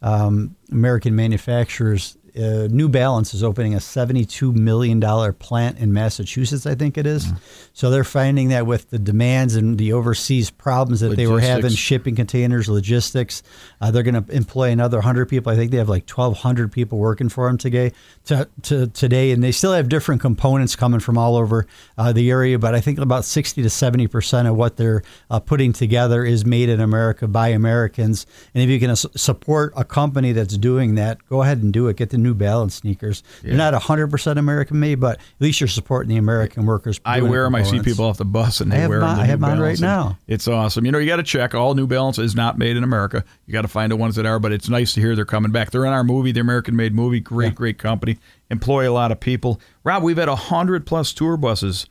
Um, 0.00 0.56
American 0.70 1.16
manufacturers. 1.16 2.16
Uh, 2.36 2.66
New 2.68 2.88
Balance 2.88 3.32
is 3.32 3.44
opening 3.44 3.74
a 3.74 3.78
$72 3.78 4.54
million 4.54 5.00
plant 5.34 5.78
in 5.78 5.92
Massachusetts, 5.92 6.66
I 6.66 6.74
think 6.74 6.98
it 6.98 7.06
is. 7.06 7.26
Mm-hmm. 7.26 7.36
So 7.74 7.90
they're 7.90 8.02
finding 8.02 8.48
that 8.48 8.66
with 8.66 8.90
the 8.90 8.98
demands 8.98 9.54
and 9.54 9.78
the 9.78 9.92
overseas 9.92 10.50
problems 10.50 11.00
that 11.00 11.16
they 11.16 11.28
were 11.28 11.40
having, 11.40 11.70
shipping 11.70 12.16
containers, 12.16 12.68
logistics, 12.68 13.44
uh, 13.80 13.92
they're 13.92 14.02
going 14.02 14.24
to 14.24 14.32
employ 14.32 14.70
another 14.70 14.96
100 14.96 15.26
people. 15.26 15.52
I 15.52 15.56
think 15.56 15.70
they 15.70 15.76
have 15.76 15.88
like 15.88 16.10
1,200 16.10 16.72
people 16.72 16.98
working 16.98 17.28
for 17.28 17.46
them 17.46 17.56
today, 17.56 17.92
to, 18.24 18.48
to, 18.62 18.88
today. 18.88 19.30
And 19.30 19.42
they 19.42 19.52
still 19.52 19.72
have 19.72 19.88
different 19.88 20.20
components 20.20 20.74
coming 20.74 20.98
from 20.98 21.16
all 21.16 21.36
over 21.36 21.68
uh, 21.96 22.12
the 22.12 22.30
area, 22.30 22.58
but 22.58 22.74
I 22.74 22.80
think 22.80 22.98
about 22.98 23.24
60 23.24 23.62
to 23.62 23.68
70% 23.68 24.50
of 24.50 24.56
what 24.56 24.76
they're 24.76 25.02
uh, 25.30 25.38
putting 25.38 25.72
together 25.72 26.24
is 26.24 26.44
made 26.44 26.68
in 26.68 26.80
America 26.80 27.28
by 27.28 27.48
Americans. 27.48 28.26
And 28.54 28.64
if 28.64 28.70
you 28.70 28.80
can 28.80 28.90
uh, 28.90 28.96
support 28.96 29.72
a 29.76 29.84
company 29.84 30.32
that's 30.32 30.58
doing 30.58 30.96
that, 30.96 31.24
go 31.28 31.42
ahead 31.42 31.62
and 31.62 31.72
do 31.72 31.86
it. 31.86 31.96
Get 31.96 32.10
the 32.10 32.23
New 32.24 32.34
Balance 32.34 32.74
sneakers. 32.74 33.22
They're 33.42 33.54
not 33.54 33.72
100% 33.74 34.36
American 34.36 34.80
made, 34.80 34.96
but 34.96 35.18
at 35.18 35.22
least 35.38 35.60
you're 35.60 35.68
supporting 35.68 36.08
the 36.08 36.16
American 36.16 36.66
workers. 36.66 37.00
I 37.04 37.20
wear 37.22 37.44
them. 37.44 37.54
I 37.54 37.62
see 37.62 37.80
people 37.80 38.04
off 38.04 38.16
the 38.16 38.24
bus 38.24 38.60
and 38.60 38.72
they 38.72 38.78
I 38.78 38.80
have 38.80 38.88
wear 38.88 39.00
them. 39.00 39.14
the 39.14 39.22
I 39.22 39.26
have 39.26 39.38
mine 39.38 39.60
right 39.60 39.78
now. 39.80 40.18
It's 40.26 40.48
awesome. 40.48 40.84
You 40.84 40.90
know, 40.90 40.98
you 40.98 41.06
got 41.06 41.16
to 41.16 41.22
check. 41.22 41.54
All 41.54 41.74
New 41.74 41.86
Balance 41.86 42.18
is 42.18 42.34
not 42.34 42.58
made 42.58 42.76
in 42.76 42.82
America. 42.82 43.24
You 43.46 43.52
got 43.52 43.62
to 43.62 43.68
find 43.68 43.92
the 43.92 43.96
ones 43.96 44.16
that 44.16 44.26
are, 44.26 44.40
but 44.40 44.50
it's 44.50 44.68
nice 44.68 44.92
to 44.94 45.00
hear 45.00 45.14
they're 45.14 45.24
coming 45.24 45.52
back. 45.52 45.70
They're 45.70 45.84
in 45.84 45.92
our 45.92 46.02
movie, 46.02 46.32
the 46.32 46.40
American 46.40 46.74
Made 46.74 46.94
movie. 46.94 47.20
Great, 47.20 47.54
great 47.54 47.78
company. 47.78 48.18
Employ 48.50 48.90
a 48.90 48.92
lot 48.92 49.12
of 49.12 49.20
people. 49.20 49.60
Rob, 49.84 50.02
we've 50.02 50.16
had 50.16 50.28
a 50.28 50.36
hundred 50.36 50.86
plus 50.86 51.12
tour 51.12 51.36
buses 51.36 51.86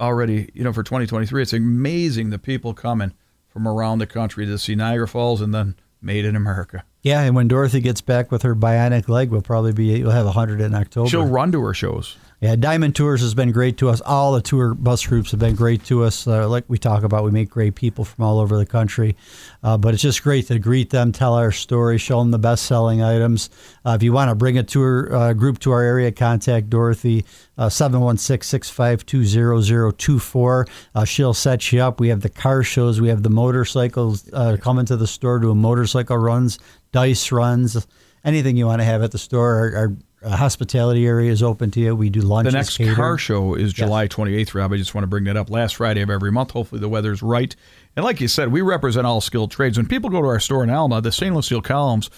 already. 0.00 0.50
You 0.54 0.64
know, 0.64 0.72
for 0.72 0.82
2023, 0.82 1.42
it's 1.42 1.52
amazing 1.52 2.30
the 2.30 2.38
people 2.38 2.74
coming 2.74 3.12
from 3.48 3.66
around 3.66 3.98
the 3.98 4.06
country 4.06 4.46
to 4.46 4.58
see 4.58 4.74
Niagara 4.74 5.08
Falls 5.08 5.40
and 5.40 5.54
then 5.54 5.76
Made 6.04 6.24
in 6.24 6.34
America. 6.34 6.84
Yeah, 7.02 7.22
and 7.22 7.34
when 7.34 7.48
Dorothy 7.48 7.80
gets 7.80 8.00
back 8.00 8.30
with 8.30 8.42
her 8.42 8.54
bionic 8.54 9.08
leg, 9.08 9.30
we'll 9.30 9.42
probably 9.42 9.72
be 9.72 10.02
we'll 10.02 10.12
have 10.12 10.26
hundred 10.28 10.60
in 10.60 10.74
October. 10.74 11.08
She'll 11.08 11.26
run 11.26 11.50
to 11.52 11.60
her 11.62 11.74
shows. 11.74 12.16
Yeah, 12.42 12.56
Diamond 12.56 12.96
Tours 12.96 13.20
has 13.20 13.34
been 13.34 13.52
great 13.52 13.76
to 13.76 13.88
us. 13.88 14.00
All 14.00 14.32
the 14.32 14.40
tour 14.40 14.74
bus 14.74 15.06
groups 15.06 15.30
have 15.30 15.38
been 15.38 15.54
great 15.54 15.84
to 15.84 16.02
us. 16.02 16.26
Uh, 16.26 16.48
like 16.48 16.64
we 16.66 16.76
talk 16.76 17.04
about, 17.04 17.22
we 17.22 17.30
meet 17.30 17.48
great 17.48 17.76
people 17.76 18.04
from 18.04 18.24
all 18.24 18.40
over 18.40 18.58
the 18.58 18.66
country. 18.66 19.14
Uh, 19.62 19.78
but 19.78 19.94
it's 19.94 20.02
just 20.02 20.24
great 20.24 20.48
to 20.48 20.58
greet 20.58 20.90
them, 20.90 21.12
tell 21.12 21.34
our 21.34 21.52
story, 21.52 21.98
show 21.98 22.18
them 22.18 22.32
the 22.32 22.40
best 22.40 22.66
selling 22.66 23.00
items. 23.00 23.48
Uh, 23.86 23.92
if 23.92 24.02
you 24.02 24.12
want 24.12 24.28
to 24.28 24.34
bring 24.34 24.58
a 24.58 24.64
tour 24.64 25.14
uh, 25.14 25.32
group 25.34 25.60
to 25.60 25.70
our 25.70 25.82
area, 25.82 26.10
contact 26.10 26.68
Dorothy, 26.68 27.24
uh, 27.58 27.68
716 27.68 28.44
652 28.44 29.92
0024. 29.92 30.66
Uh, 30.96 31.04
She'll 31.04 31.34
set 31.34 31.70
you 31.70 31.80
up. 31.80 32.00
We 32.00 32.08
have 32.08 32.22
the 32.22 32.28
car 32.28 32.64
shows, 32.64 33.00
we 33.00 33.08
have 33.08 33.22
the 33.22 33.30
motorcycles 33.30 34.28
uh, 34.32 34.56
coming 34.60 34.84
to 34.86 34.96
the 34.96 35.06
store 35.06 35.38
doing 35.38 35.58
motorcycle 35.58 36.16
runs, 36.16 36.58
dice 36.92 37.32
runs, 37.32 37.86
anything 38.24 38.56
you 38.56 38.66
want 38.66 38.80
to 38.80 38.84
have 38.84 39.02
at 39.02 39.10
the 39.10 39.18
store. 39.18 39.54
Our, 39.54 39.76
our 39.76 39.96
uh, 40.22 40.36
hospitality 40.36 41.06
area 41.06 41.32
is 41.32 41.42
open 41.42 41.70
to 41.72 41.80
you. 41.80 41.96
We 41.96 42.08
do 42.08 42.20
lunch. 42.20 42.46
The 42.46 42.52
next 42.52 42.76
catered. 42.76 42.94
car 42.94 43.18
show 43.18 43.54
is 43.54 43.72
July 43.72 44.06
28th, 44.06 44.54
Rob. 44.54 44.72
I 44.72 44.76
just 44.76 44.94
want 44.94 45.02
to 45.02 45.08
bring 45.08 45.24
that 45.24 45.36
up. 45.36 45.50
Last 45.50 45.76
Friday 45.76 46.00
of 46.00 46.10
every 46.10 46.30
month. 46.30 46.52
Hopefully 46.52 46.80
the 46.80 46.88
weather's 46.88 47.22
right. 47.22 47.54
And 47.96 48.04
like 48.04 48.20
you 48.20 48.28
said, 48.28 48.52
we 48.52 48.60
represent 48.60 49.06
all 49.06 49.20
skilled 49.20 49.50
trades. 49.50 49.76
When 49.76 49.88
people 49.88 50.10
go 50.10 50.22
to 50.22 50.28
our 50.28 50.40
store 50.40 50.62
in 50.62 50.70
Elma, 50.70 51.00
the 51.00 51.10
stainless 51.10 51.46
steel 51.46 51.60
columns 51.60 52.08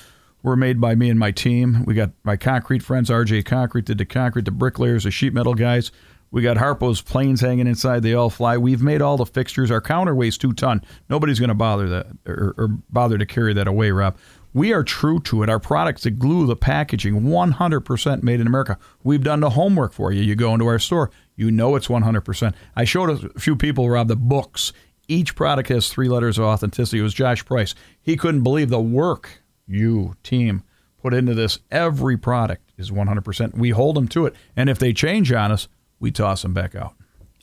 were 0.43 0.57
made 0.57 0.81
by 0.81 0.95
me 0.95 1.09
and 1.09 1.19
my 1.19 1.31
team. 1.31 1.85
We 1.87 1.95
got 1.95 2.11
my 2.23 2.37
concrete 2.37 2.83
friends, 2.83 3.09
RJ 3.09 3.47
Concrete, 3.47 3.87
did 3.87 3.99
the 3.99 4.05
concrete, 4.05 4.45
the 4.45 4.51
bricklayers, 4.51 5.05
the 5.05 5.11
sheet 5.11 5.33
metal 5.33 5.55
guys. 5.55 5.91
We 6.31 6.43
got 6.43 6.57
Harpo's 6.57 7.01
planes 7.01 7.41
hanging 7.41 7.67
inside. 7.69 8.03
They 8.03 8.13
all 8.13 8.29
fly. 8.29 8.59
We've 8.59 8.83
made 8.83 9.01
all 9.01 9.17
the 9.17 9.25
fixtures. 9.25 9.71
Our 9.71 9.81
counter 9.81 10.15
weighs 10.15 10.37
two 10.37 10.53
ton. 10.53 10.83
Nobody's 11.09 11.39
going 11.39 11.49
to 11.49 11.55
bother 11.55 11.89
that 11.89 12.07
or, 12.27 12.55
or 12.59 12.69
bother 12.91 13.17
to 13.17 13.25
carry 13.25 13.55
that 13.55 13.69
away, 13.69 13.93
Rob. 13.93 14.17
We 14.55 14.73
are 14.73 14.85
true 14.85 15.19
to 15.23 15.43
it. 15.43 15.51
Our 15.51 15.59
products, 15.59 16.05
the 16.05 16.11
glue, 16.11 16.47
the 16.47 16.55
packaging, 16.55 17.23
100% 17.23 18.23
made 18.23 18.41
in 18.41 18.47
America. 18.47 18.79
We've 19.03 19.23
done 19.23 19.41
the 19.41 19.51
homework 19.51 19.93
for 19.93 20.13
you. 20.13 20.23
You 20.23 20.37
go 20.37 20.55
into 20.55 20.67
our 20.67 20.79
store, 20.79 21.11
you 21.35 21.51
know 21.51 21.75
it's 21.75 21.89
100%. 21.89 22.55
I 22.77 22.85
showed 22.85 23.11
a 23.11 23.39
few 23.39 23.57
people, 23.57 23.91
Rob, 23.91 24.07
the 24.07 24.17
books. 24.17 24.73
Each 25.09 25.35
product 25.35 25.69
has 25.71 25.89
three 25.89 26.09
letters 26.09 26.39
of 26.39 26.45
authenticity. 26.45 27.01
It 27.01 27.03
was 27.03 27.15
Josh 27.15 27.45
Price. 27.45 27.75
He 28.01 28.17
couldn't 28.17 28.45
believe 28.45 28.71
the 28.71 28.81
work 28.81 29.43
you, 29.67 30.15
team, 30.23 30.63
put 31.03 31.13
into 31.13 31.35
this. 31.35 31.59
Every 31.73 32.17
product 32.17 32.73
is 32.79 32.93
100%. 32.93 33.55
We 33.57 33.71
hold 33.71 33.97
them 33.97 34.09
to 34.09 34.27
it. 34.27 34.35
And 34.57 34.71
if 34.71 34.79
they 34.79 34.93
change 34.93 35.33
on 35.33 35.51
us, 35.51 35.69
we 35.99 36.13
toss 36.13 36.43
them 36.43 36.55
back 36.55 36.77
out. 36.77 36.95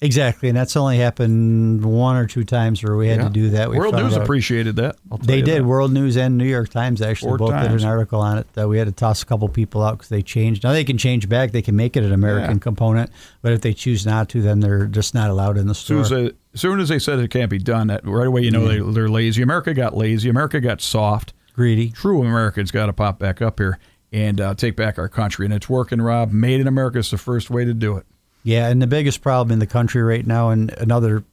Exactly, 0.04 0.50
and 0.50 0.58
that's 0.58 0.76
only 0.76 0.98
happened 0.98 1.86
one 1.86 2.16
or 2.16 2.26
two 2.26 2.44
times 2.44 2.84
where 2.84 2.98
we 2.98 3.08
had 3.08 3.20
Yeah. 3.20 3.24
to 3.26 3.30
do 3.30 3.50
that. 3.52 3.70
We 3.70 3.78
World 3.78 3.94
News 3.94 4.16
out- 4.16 4.24
appreciated 4.24 4.76
that. 4.78 4.96
They 5.22 5.44
did. 5.44 5.60
that. 5.62 5.66
World 5.66 5.94
News 5.94 6.18
and 6.18 6.40
New 6.40 6.46
York 6.46 6.70
Times 6.70 7.04
actually 7.04 7.30
Four 7.30 7.38
both 7.38 7.52
times. 7.52 7.70
did 7.72 7.82
an 7.82 7.88
article 7.88 8.20
on 8.20 8.40
it. 8.40 8.48
That 8.54 8.68
we 8.68 8.80
had 8.80 8.88
to 8.88 8.94
toss 8.94 9.22
a 9.22 9.28
couple 9.28 9.48
people 9.48 9.84
out 9.84 10.00
because 10.00 10.10
they 10.10 10.24
changed. 10.24 10.64
Now 10.64 10.72
they 10.72 10.84
can 10.84 10.98
change 10.98 11.30
back. 11.30 11.52
They 11.52 11.62
can 11.62 11.76
make 11.76 11.96
it 11.96 12.04
an 12.04 12.14
American 12.14 12.56
Yeah. 12.56 12.62
component, 12.64 13.12
but 13.44 13.54
if 13.54 13.62
they 13.62 13.74
choose 13.74 14.04
not 14.04 14.28
to, 14.30 14.42
then 14.42 14.60
they're 14.60 14.88
just 14.88 15.14
not 15.14 15.30
allowed 15.30 15.58
in 15.60 15.68
the 15.68 15.76
soon 15.76 16.04
store. 16.04 16.20
as, 16.20 16.24
they, 16.30 16.36
soon 16.56 16.80
as 16.80 16.90
they 16.90 16.98
said 16.98 17.20
it 17.20 17.30
can't 17.30 17.52
be 17.52 17.60
done, 17.60 17.86
that 17.88 18.02
right 18.04 18.26
away 18.28 18.42
you 18.42 18.50
know 18.50 18.68
they, 18.68 18.80
they're 18.80 19.08
lazy. 19.08 19.44
America 19.44 19.72
got 19.76 19.96
lazy. 19.96 20.30
America 20.30 20.60
got 20.60 20.82
soft. 20.82 21.34
Greedy. 21.54 21.90
True 21.92 22.22
Americans 22.24 22.72
got 22.72 22.88
to 22.88 22.94
pop 22.94 23.20
back 23.20 23.40
up 23.40 23.60
here 23.60 23.78
and 24.12 24.42
uh, 24.42 24.56
take 24.56 24.76
back 24.76 24.98
our 24.98 25.08
country, 25.10 25.46
and 25.46 25.54
it's 25.54 25.70
working. 25.70 26.02
Rob, 26.02 26.32
made 26.32 26.60
in 26.60 26.66
America 26.68 26.98
is 26.98 27.12
the 27.12 27.20
first 27.20 27.52
way 27.52 27.66
to 27.66 27.74
do 27.76 27.98
it. 27.98 28.06
Yeah, 28.44 28.70
and 28.70 28.82
the 28.82 28.88
biggest 28.88 29.22
problem 29.22 29.52
in 29.52 29.60
the 29.60 29.68
country 29.68 30.02
right 30.02 30.26
now, 30.26 30.50
and 30.50 30.72
another 30.78 31.24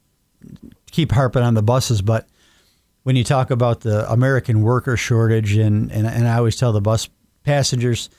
keep 0.90 1.12
harping 1.12 1.42
on 1.42 1.54
the 1.54 1.62
buses, 1.62 2.02
but 2.02 2.26
when 3.02 3.16
you 3.16 3.24
talk 3.24 3.50
about 3.50 3.80
the 3.80 4.10
American 4.10 4.62
worker 4.62 4.96
shortage, 4.96 5.56
and, 5.56 5.90
and, 5.90 6.06
and 6.06 6.28
I 6.28 6.36
always 6.36 6.56
tell 6.56 6.72
the 6.72 6.80
bus 6.80 7.08
passengers 7.44 8.10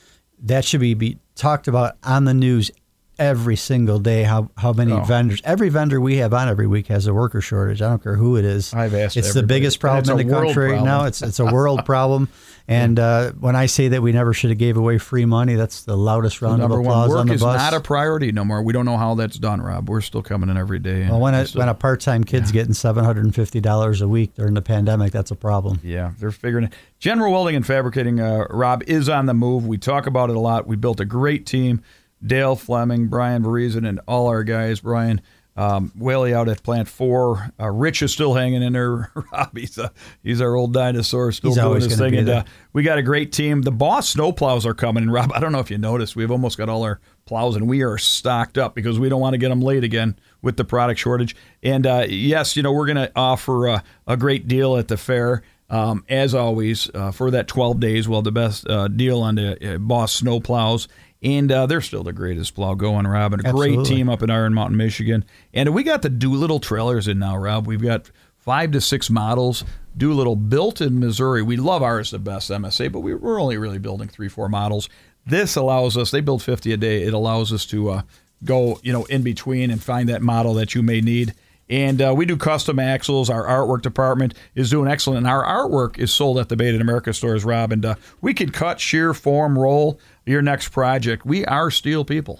that 0.43 0.65
should 0.65 0.79
be, 0.79 0.93
be 0.93 1.19
talked 1.36 1.67
about 1.67 1.98
on 2.03 2.25
the 2.25 2.34
news 2.34 2.72
every 3.20 3.56
single 3.56 4.00
day. 4.00 4.24
How 4.24 4.50
how 4.58 4.74
many 4.74 4.94
Oh. 4.94 5.02
vendors? 5.04 5.42
Every 5.44 5.70
vendor 5.70 6.02
we 6.02 6.18
have 6.18 6.34
on 6.34 6.48
every 6.48 6.66
week 6.68 6.88
has 6.88 7.06
a 7.06 7.14
worker 7.14 7.42
shortage. 7.42 7.82
I 7.82 7.90
don't 7.90 8.02
care 8.02 8.16
who 8.16 8.38
it 8.38 8.46
is. 8.46 8.74
I've 8.74 8.94
asked 8.96 9.18
It's 9.18 9.34
the 9.34 9.44
biggest 9.44 9.80
problem 9.80 10.20
in 10.20 10.28
the 10.28 10.34
country 10.34 10.68
right 10.72 10.78
problem. 10.78 10.86
now. 10.88 11.06
It's 11.06 11.22
it's 11.22 11.40
a 11.40 11.46
world 11.46 11.86
problem. 11.86 12.30
And 12.72 13.00
uh, 13.00 13.32
when 13.40 13.56
I 13.56 13.66
say 13.66 13.88
that 13.88 14.04
we 14.04 14.12
never 14.12 14.32
should 14.32 14.52
have 14.52 14.60
gave 14.60 14.78
away 14.78 15.00
free 15.00 15.26
money, 15.26 15.56
that's 15.56 15.86
the 15.86 15.98
loudest 15.98 16.40
round 16.40 16.62
of 16.62 16.70
Number 16.70 16.80
one, 16.80 16.92
applause 16.92 17.10
work 17.10 17.18
on 17.22 17.26
the 17.28 17.34
is 17.34 17.42
not 17.42 17.74
a 17.74 17.80
priority 17.80 18.32
no 18.32 18.46
more. 18.46 18.62
We 18.62 18.74
don't 18.74 18.86
know 18.86 18.98
how 18.98 19.16
that's 19.16 19.40
done, 19.40 19.60
Rob. 19.60 19.90
We're 19.90 20.02
still 20.02 20.22
coming 20.22 20.52
in 20.52 20.58
every 20.58 20.78
day. 20.78 21.08
Well, 21.10 21.20
when 21.20 21.34
a, 21.34 21.42
It's 21.42 21.56
when 21.56 21.68
a 21.68 21.74
part-time 21.74 22.24
kid's 22.24 22.52
getting 22.52 22.76
seven 22.76 23.04
hundred 23.04 23.26
and 23.26 23.34
fifty 23.34 23.60
dollars 23.60 24.02
a 24.04 24.08
week 24.08 24.36
during 24.36 24.54
the 24.54 24.62
pandemic, 24.62 25.12
that's 25.12 25.32
a 25.32 25.36
problem. 25.36 25.80
Yeah, 25.84 26.12
they're 26.20 26.30
figuring 26.30 26.66
it. 26.66 26.74
General 27.00 27.32
Welding 27.32 27.56
and 27.56 27.66
Fabricating, 27.66 28.20
uh, 28.20 28.46
Rob, 28.52 28.84
is 28.86 29.10
on 29.10 29.26
the 29.26 29.34
move. 29.34 29.66
We 29.66 29.80
talk 29.80 30.06
about 30.06 30.30
it 30.30 30.36
a 30.36 30.40
lot. 30.40 30.68
We 30.68 30.76
built 30.76 31.00
a 31.00 31.06
great 31.06 31.48
team. 31.48 31.82
Dale 32.26 32.56
Fleming, 32.56 33.08
Brian 33.08 33.44
Verizon, 33.44 33.88
and 33.88 34.00
all 34.08 34.28
our 34.28 34.44
guys. 34.44 34.82
Brian 34.82 35.22
um, 35.60 35.92
Whaley 35.98 36.34
out 36.34 36.48
at 36.48 36.64
Plant 36.64 36.88
4. 36.88 37.52
Uh, 37.60 37.68
Rich 37.68 38.02
is 38.02 38.14
still 38.14 38.34
hanging 38.34 38.64
in 38.64 38.72
there. 38.72 39.12
Rob, 39.34 39.58
he's, 39.58 39.78
a, 39.78 39.92
he's 40.24 40.40
our 40.40 40.56
old 40.56 40.74
dinosaur, 40.74 41.34
still 41.34 41.52
He's 41.52 41.60
doing 41.60 41.82
his 41.82 41.98
thing. 41.98 42.16
And 42.16 42.30
uh, 42.30 42.44
we 42.72 42.82
got 42.82 42.98
a 42.98 43.04
great 43.04 43.34
team. 43.34 43.64
The 43.64 43.72
Boss 43.72 44.14
snowplows 44.14 44.66
are 44.66 44.74
coming. 44.74 45.04
And 45.04 45.12
Rob, 45.12 45.34
I 45.34 45.42
don't 45.42 45.52
know 45.52 45.60
if 45.60 45.70
you 45.70 45.78
noticed, 45.78 46.16
we've 46.16 46.32
almost 46.32 46.58
got 46.58 46.70
all 46.70 46.84
our 46.84 47.02
plows, 47.26 47.58
and 47.58 47.68
we 47.68 47.84
are 47.84 47.98
stocked 47.98 48.58
up 48.58 48.74
because 48.74 49.00
we 49.00 49.10
don't 49.10 49.20
want 49.20 49.34
to 49.34 49.38
get 49.38 49.50
them 49.50 49.62
late 49.62 49.84
again 49.84 50.18
with 50.42 50.56
the 50.56 50.64
product 50.64 50.98
shortage. 50.98 51.36
And 51.62 51.86
uh, 51.86 52.06
yes, 52.08 52.56
you 52.56 52.64
know, 52.64 52.72
we're 52.72 52.88
going 52.88 52.96
to 52.96 53.12
offer 53.14 53.68
uh, 53.68 53.82
a 54.08 54.16
great 54.16 54.48
deal 54.48 54.78
at 54.78 54.88
the 54.88 54.96
fair. 54.96 55.44
Um, 55.70 56.04
as 56.10 56.34
always, 56.34 56.90
uh, 56.96 57.12
for 57.12 57.30
that 57.32 57.48
12 57.48 57.80
days, 57.80 58.08
we'll 58.08 58.20
have 58.20 58.24
the 58.24 58.32
best 58.32 58.68
uh, 58.68 58.88
deal 58.88 59.22
on 59.22 59.36
the 59.36 59.76
uh, 59.76 59.78
Boss 59.78 60.14
snow 60.14 60.40
plows. 60.40 60.88
And 61.22 61.52
uh, 61.52 61.66
they're 61.66 61.82
still 61.82 62.04
the 62.04 62.14
greatest 62.14 62.56
plow 62.56 62.76
going, 62.76 63.06
Rob. 63.06 63.34
And 63.34 63.46
a 63.46 63.52
great 63.52 63.84
team 63.86 64.10
up 64.10 64.24
in 64.24 64.30
Iron 64.30 64.54
Mountain, 64.54 64.78
Michigan. 64.78 65.26
And 65.54 65.74
we 65.74 65.84
got 65.84 66.02
the 66.02 66.10
Doolittle 66.10 66.60
trailers 66.60 67.08
in 67.08 67.20
now, 67.20 67.36
Rob. 67.38 67.68
We've 67.68 67.82
got 67.82 68.10
five 68.38 68.72
to 68.72 68.82
six 68.82 69.10
models. 69.10 69.66
Doolittle 69.98 70.38
built 70.38 70.80
in 70.80 71.00
Missouri. 71.00 71.42
We 71.42 71.58
love 71.58 71.84
ours 71.84 72.12
the 72.12 72.20
best 72.20 72.50
MSA, 72.50 72.92
but 72.92 73.02
we, 73.02 73.14
we're 73.14 73.42
only 73.42 73.58
really 73.58 73.80
building 73.80 74.08
three, 74.08 74.30
four 74.30 74.48
models. 74.48 74.88
This 75.26 75.58
allows 75.58 75.98
us. 75.98 76.12
They 76.12 76.22
build 76.22 76.42
50 76.42 76.72
a 76.72 76.78
day. 76.78 77.04
It 77.04 77.14
allows 77.14 77.52
us 77.52 77.66
to 77.68 77.90
uh, 77.90 78.02
go, 78.46 78.80
you 78.82 78.94
know, 78.94 79.04
in 79.06 79.22
between 79.22 79.72
and 79.72 79.84
find 79.84 80.08
that 80.08 80.22
model 80.22 80.54
that 80.54 80.74
you 80.74 80.82
may 80.82 81.02
need. 81.02 81.34
And 81.70 82.02
uh, 82.02 82.14
we 82.16 82.26
do 82.26 82.36
custom 82.36 82.80
axles. 82.80 83.30
Our 83.30 83.46
artwork 83.46 83.84
department 83.84 84.34
is 84.56 84.70
doing 84.70 84.90
excellent. 84.90 85.20
And 85.20 85.28
our 85.28 85.44
artwork 85.44 86.00
is 86.00 86.12
sold 86.12 86.40
at 86.40 86.50
the 86.50 86.56
Made 86.56 86.74
in 86.74 86.82
America 86.82 87.14
stores, 87.14 87.46
Rob. 87.46 87.72
And 87.72 87.86
uh, 87.86 87.96
we 88.22 88.34
can 88.34 88.52
cut, 88.52 88.80
shear, 88.80 89.14
form, 89.14 89.58
roll 89.58 90.00
your 90.26 90.42
next 90.42 90.70
project. 90.70 91.26
We 91.26 91.46
are 91.46 91.70
steel 91.70 92.04
people. 92.06 92.40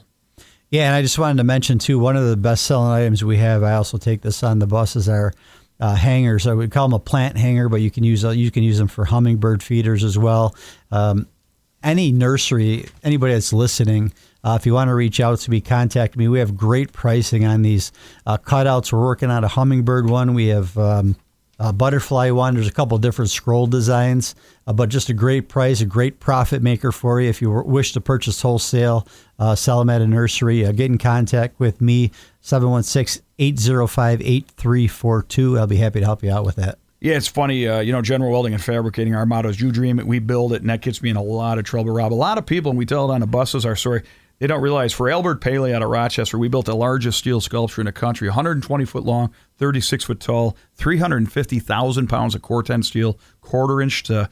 Yeah, 0.72 0.86
and 0.86 0.96
I 0.96 1.02
just 1.02 1.18
wanted 1.18 1.38
to 1.38 1.44
mention 1.44 1.80
too, 1.80 1.98
one 1.98 2.16
of 2.16 2.28
the 2.28 2.38
best 2.38 2.66
selling 2.66 2.92
items 2.92 3.24
we 3.24 3.38
have. 3.38 3.64
I 3.64 3.74
also 3.74 3.98
take 3.98 4.22
this 4.22 4.44
on 4.44 4.60
the 4.60 4.68
buses 4.68 5.10
are 5.10 5.34
uh, 5.80 5.96
hangers. 5.96 6.46
I 6.46 6.54
would 6.54 6.72
call 6.72 6.88
them 6.88 6.94
a 6.94 7.00
plant 7.00 7.38
hanger, 7.38 7.70
but 7.70 7.82
you 7.82 7.90
can 7.90 8.04
use 8.04 8.24
uh, 8.24 8.32
you 8.32 8.52
can 8.52 8.64
use 8.64 8.78
them 8.78 8.88
for 8.88 9.06
hummingbird 9.06 9.64
feeders 9.64 10.04
as 10.04 10.18
well. 10.18 10.56
Um, 10.92 11.28
any 11.82 12.12
nursery, 12.12 12.88
anybody 13.04 13.34
that's 13.34 13.54
listening, 13.54 14.14
uh, 14.44 14.58
if 14.60 14.66
you 14.66 14.74
want 14.74 14.90
to 14.90 14.96
reach 14.96 15.20
out 15.20 15.40
to 15.40 15.52
me, 15.52 15.62
contact 15.62 16.16
me. 16.16 16.28
We 16.28 16.40
have 16.40 16.56
great 16.56 16.94
pricing 16.94 17.46
on 17.46 17.62
these 17.62 17.92
uh, 18.26 18.38
cutouts. 18.38 18.92
We're 18.92 19.02
working 19.02 19.30
on 19.30 19.44
a 19.44 19.48
hummingbird 19.48 20.10
one. 20.10 20.34
We 20.34 20.48
have 20.48 20.78
um, 20.78 21.16
a 21.60 21.74
butterfly 21.74 22.30
one. 22.32 22.54
There's 22.54 22.68
a 22.68 22.72
couple 22.72 22.98
different 23.00 23.30
scroll 23.30 23.68
designs, 23.68 24.34
uh, 24.66 24.74
but 24.74 24.90
just 24.90 25.10
a 25.10 25.14
great 25.14 25.50
price, 25.50 25.82
a 25.82 25.86
great 25.86 26.20
profit 26.20 26.62
maker 26.62 26.92
for 26.92 27.20
you. 27.20 27.30
If 27.30 27.42
you 27.42 27.52
wish 27.52 27.92
to 27.94 28.02
purchase 28.02 28.42
wholesale, 28.42 29.06
uh, 29.38 29.56
sell 29.56 29.80
them 29.80 29.90
at 29.90 30.02
a 30.02 30.08
nursery, 30.08 30.66
uh, 30.66 30.72
get 30.72 30.86
in 30.86 30.98
contact 30.98 31.60
with 31.60 31.82
me, 31.82 32.12
716 32.42 33.24
805 33.40 34.22
8342. 34.22 35.60
I'll 35.60 35.68
be 35.68 35.78
happy 35.78 36.00
to 36.00 36.06
help 36.06 36.24
you 36.24 36.32
out 36.32 36.46
with 36.46 36.56
that. 36.56 36.80
Yeah, 37.02 37.16
it's 37.16 37.28
funny. 37.28 37.66
Uh, 37.66 37.80
you 37.80 37.94
know, 37.94 38.02
General 38.02 38.32
Welding 38.32 38.54
and 38.54 38.64
Fabricating, 38.64 39.16
our 39.16 39.26
motto 39.26 39.50
is 39.50 39.62
you 39.62 39.72
dream 39.72 40.00
it, 40.00 40.08
we 40.08 40.20
build 40.20 40.52
it, 40.52 40.62
and 40.62 40.70
that 40.70 40.82
gets 40.82 41.02
me 41.02 41.10
in 41.10 41.16
a 41.16 41.24
lot 41.24 41.58
of 41.58 41.64
trouble, 41.64 41.94
Rob. 41.94 42.12
A 42.12 42.16
lot 42.16 42.38
of 42.38 42.46
people, 42.46 42.72
and 42.72 42.78
we 42.78 42.86
tell 42.86 43.10
it 43.10 43.14
on 43.14 43.22
the 43.22 43.28
buses, 43.28 43.66
our 43.66 43.76
story, 43.76 44.04
they 44.40 44.48
don't 44.48 44.62
realize 44.62 44.94
for 44.94 45.10
Albert 45.10 45.42
Paley 45.42 45.74
out 45.74 45.84
of 45.84 45.90
Rochester, 45.90 46.38
we 46.38 46.48
built 46.48 46.66
the 46.66 46.76
largest 46.76 47.20
steel 47.20 47.42
sculpture 47.42 47.82
in 47.82 47.86
the 47.86 47.92
country, 47.92 48.28
120 48.28 48.86
foot 48.86 49.04
long, 49.04 49.34
36 49.58 50.06
foot 50.06 50.20
tall, 50.20 50.58
350,000 50.76 52.08
pounds 52.08 52.36
of 52.36 52.42
Corten 52.42 52.84
steel, 52.84 53.20
quarter 53.42 53.82
inch 53.82 54.04
to 54.04 54.30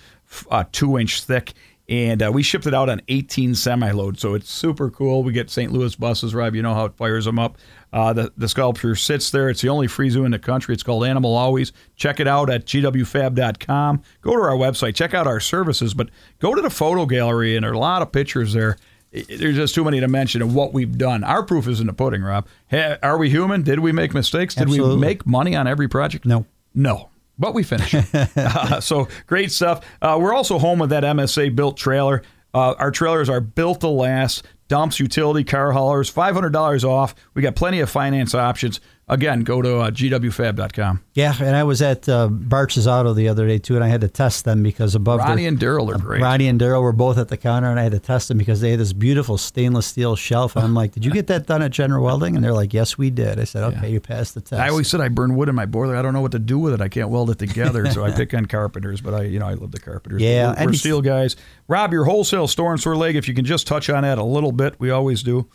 uh, 0.49 0.63
two 0.71 0.97
inch 0.97 1.23
thick. 1.23 1.53
And 1.89 2.21
uh, 2.21 2.31
we 2.33 2.43
shipped 2.43 2.67
it 2.67 2.73
out 2.73 2.89
on 2.89 3.01
18 3.07 3.55
semi 3.55 3.91
loads. 3.91 4.19
So 4.19 4.33
it's 4.33 4.49
super 4.49 4.89
cool. 4.89 5.23
We 5.23 5.31
get 5.31 5.49
St. 5.49 5.71
Louis 5.71 5.95
buses, 5.95 6.35
Rob. 6.35 6.53
You 6.53 6.61
know 6.61 6.73
how 6.73 6.85
it 6.85 6.93
fires 6.95 7.23
them 7.23 7.39
up. 7.39 7.57
Uh, 7.93 8.11
the, 8.11 8.33
the 8.35 8.49
sculpture 8.49 8.93
sits 8.95 9.31
there. 9.31 9.49
It's 9.49 9.61
the 9.61 9.69
only 9.69 9.87
free 9.87 10.09
zoo 10.09 10.25
in 10.25 10.31
the 10.31 10.39
country. 10.39 10.73
It's 10.73 10.83
called 10.83 11.05
Animal 11.05 11.33
Always. 11.33 11.71
Check 11.95 12.19
it 12.19 12.27
out 12.27 12.49
at 12.49 12.65
gwfab.com. 12.65 14.01
Go 14.21 14.31
to 14.35 14.41
our 14.41 14.57
website. 14.57 14.95
Check 14.95 15.13
out 15.13 15.27
our 15.27 15.39
services, 15.39 15.93
but 15.93 16.09
go 16.39 16.53
to 16.53 16.61
the 16.61 16.69
photo 16.69 17.05
gallery, 17.05 17.55
and 17.55 17.63
there 17.63 17.71
are 17.71 17.75
a 17.75 17.79
lot 17.79 18.01
of 18.01 18.11
pictures 18.11 18.51
there. 18.51 18.75
There's 19.11 19.55
just 19.55 19.73
too 19.73 19.83
many 19.83 19.99
to 19.99 20.07
mention 20.07 20.41
of 20.41 20.53
what 20.53 20.73
we've 20.73 20.97
done. 20.97 21.23
Our 21.23 21.43
proof 21.43 21.67
is 21.67 21.79
in 21.79 21.87
the 21.87 21.93
pudding, 21.93 22.21
Rob. 22.21 22.47
Hey, 22.67 22.97
are 23.01 23.17
we 23.17 23.29
human? 23.29 23.63
Did 23.63 23.79
we 23.79 23.91
make 23.91 24.13
mistakes? 24.13 24.55
Did 24.55 24.63
Absolutely. 24.63 24.95
we 24.95 25.01
make 25.01 25.25
money 25.25 25.55
on 25.55 25.67
every 25.67 25.87
project? 25.87 26.25
No. 26.25 26.45
No. 26.75 27.09
But 27.39 27.53
we 27.53 27.63
finished. 27.63 27.95
uh, 28.37 28.81
so 28.81 29.07
great 29.25 29.51
stuff. 29.51 29.85
Uh, 30.01 30.17
we're 30.19 30.33
also 30.33 30.59
home 30.59 30.79
with 30.79 30.89
that 30.89 31.03
MSA 31.03 31.55
built 31.55 31.77
trailer. 31.77 32.21
Uh, 32.53 32.73
our 32.79 32.91
trailers 32.91 33.29
are 33.29 33.41
built 33.41 33.81
to 33.81 33.87
last. 33.87 34.45
Dumps, 34.67 34.99
utility, 34.99 35.45
car 35.45 35.71
haulers, 35.71 36.11
$500 36.11 36.83
off. 36.83 37.15
We 37.33 37.41
got 37.41 37.55
plenty 37.55 37.79
of 37.79 37.89
finance 37.89 38.35
options. 38.35 38.81
Again, 39.09 39.41
go 39.41 39.61
to 39.61 39.77
uh, 39.77 39.89
gwfab.com. 39.91 41.01
Yeah, 41.13 41.33
and 41.39 41.55
I 41.55 41.63
was 41.63 41.81
at 41.81 42.09
uh, 42.09 42.27
Barch's 42.27 42.87
Auto 42.87 43.13
the 43.13 43.29
other 43.29 43.47
day 43.47 43.57
too, 43.57 43.75
and 43.75 43.83
I 43.83 43.87
had 43.87 44.01
to 44.01 44.09
test 44.09 44.43
them 44.43 44.63
because 44.63 44.95
above 44.95 45.19
Ronnie 45.19 45.43
their, 45.43 45.47
and 45.49 45.57
Daryl 45.57 45.95
are 45.95 45.97
great. 45.97 46.21
Ronnie 46.21 46.49
and 46.49 46.59
Daryl 46.59 46.81
were 46.81 46.91
both 46.91 47.17
at 47.17 47.29
the 47.29 47.37
counter, 47.37 47.69
and 47.69 47.79
I 47.79 47.83
had 47.83 47.93
to 47.93 47.99
test 47.99 48.27
them 48.27 48.37
because 48.37 48.59
they 48.59 48.71
had 48.71 48.81
this 48.81 48.91
beautiful 48.91 49.37
stainless 49.37 49.85
steel 49.85 50.17
shelf. 50.17 50.57
And 50.57 50.65
I'm 50.65 50.73
like, 50.73 50.91
"Did 50.91 51.05
you 51.05 51.11
get 51.11 51.27
that 51.27 51.47
done 51.47 51.61
at 51.61 51.71
General 51.71 52.03
Welding?" 52.03 52.35
And 52.35 52.43
they're 52.43 52.51
like, 52.51 52.73
"Yes, 52.73 52.97
we 52.97 53.09
did." 53.09 53.39
I 53.39 53.45
said, 53.45 53.63
"Okay, 53.75 53.89
you 53.91 54.01
passed 54.01 54.33
the 54.33 54.41
test." 54.41 54.61
I 54.61 54.67
always 54.67 54.89
said 54.89 54.99
I 54.99 55.07
burn 55.07 55.35
wood 55.37 55.47
in 55.47 55.55
my 55.55 55.65
boiler. 55.65 55.95
I 55.95 56.01
don't 56.01 56.13
know 56.13 56.21
what 56.21 56.33
to 56.33 56.39
do 56.39 56.59
with 56.59 56.73
it. 56.73 56.81
I 56.81 56.89
can't 56.89 57.09
weld 57.09 57.29
it 57.29 57.39
together, 57.39 57.89
so 57.89 58.03
I 58.03 58.11
pick 58.11 58.33
on 58.33 58.45
carpenters. 58.45 58.99
But 58.99 59.13
I, 59.13 59.21
you 59.23 59.39
know, 59.39 59.47
I 59.47 59.53
love 59.53 59.71
the 59.71 59.79
carpenters. 59.79 60.21
Yeah, 60.21 60.49
we're, 60.49 60.55
we're 60.55 60.61
and- 60.63 60.77
steel 60.77 61.01
guys. 61.01 61.37
Rob, 61.69 61.93
your 61.93 62.03
wholesale 62.03 62.47
store 62.47 62.73
in 62.73 62.77
Sore 62.77 62.97
Lake. 62.97 63.15
If 63.15 63.29
you 63.29 63.33
can 63.33 63.45
just 63.45 63.67
touch 63.67 63.89
on 63.89 64.03
that 64.03 64.17
a 64.17 64.23
little 64.23 64.51
bit, 64.51 64.75
we 64.79 64.89
always 64.89 65.23
do. 65.23 65.47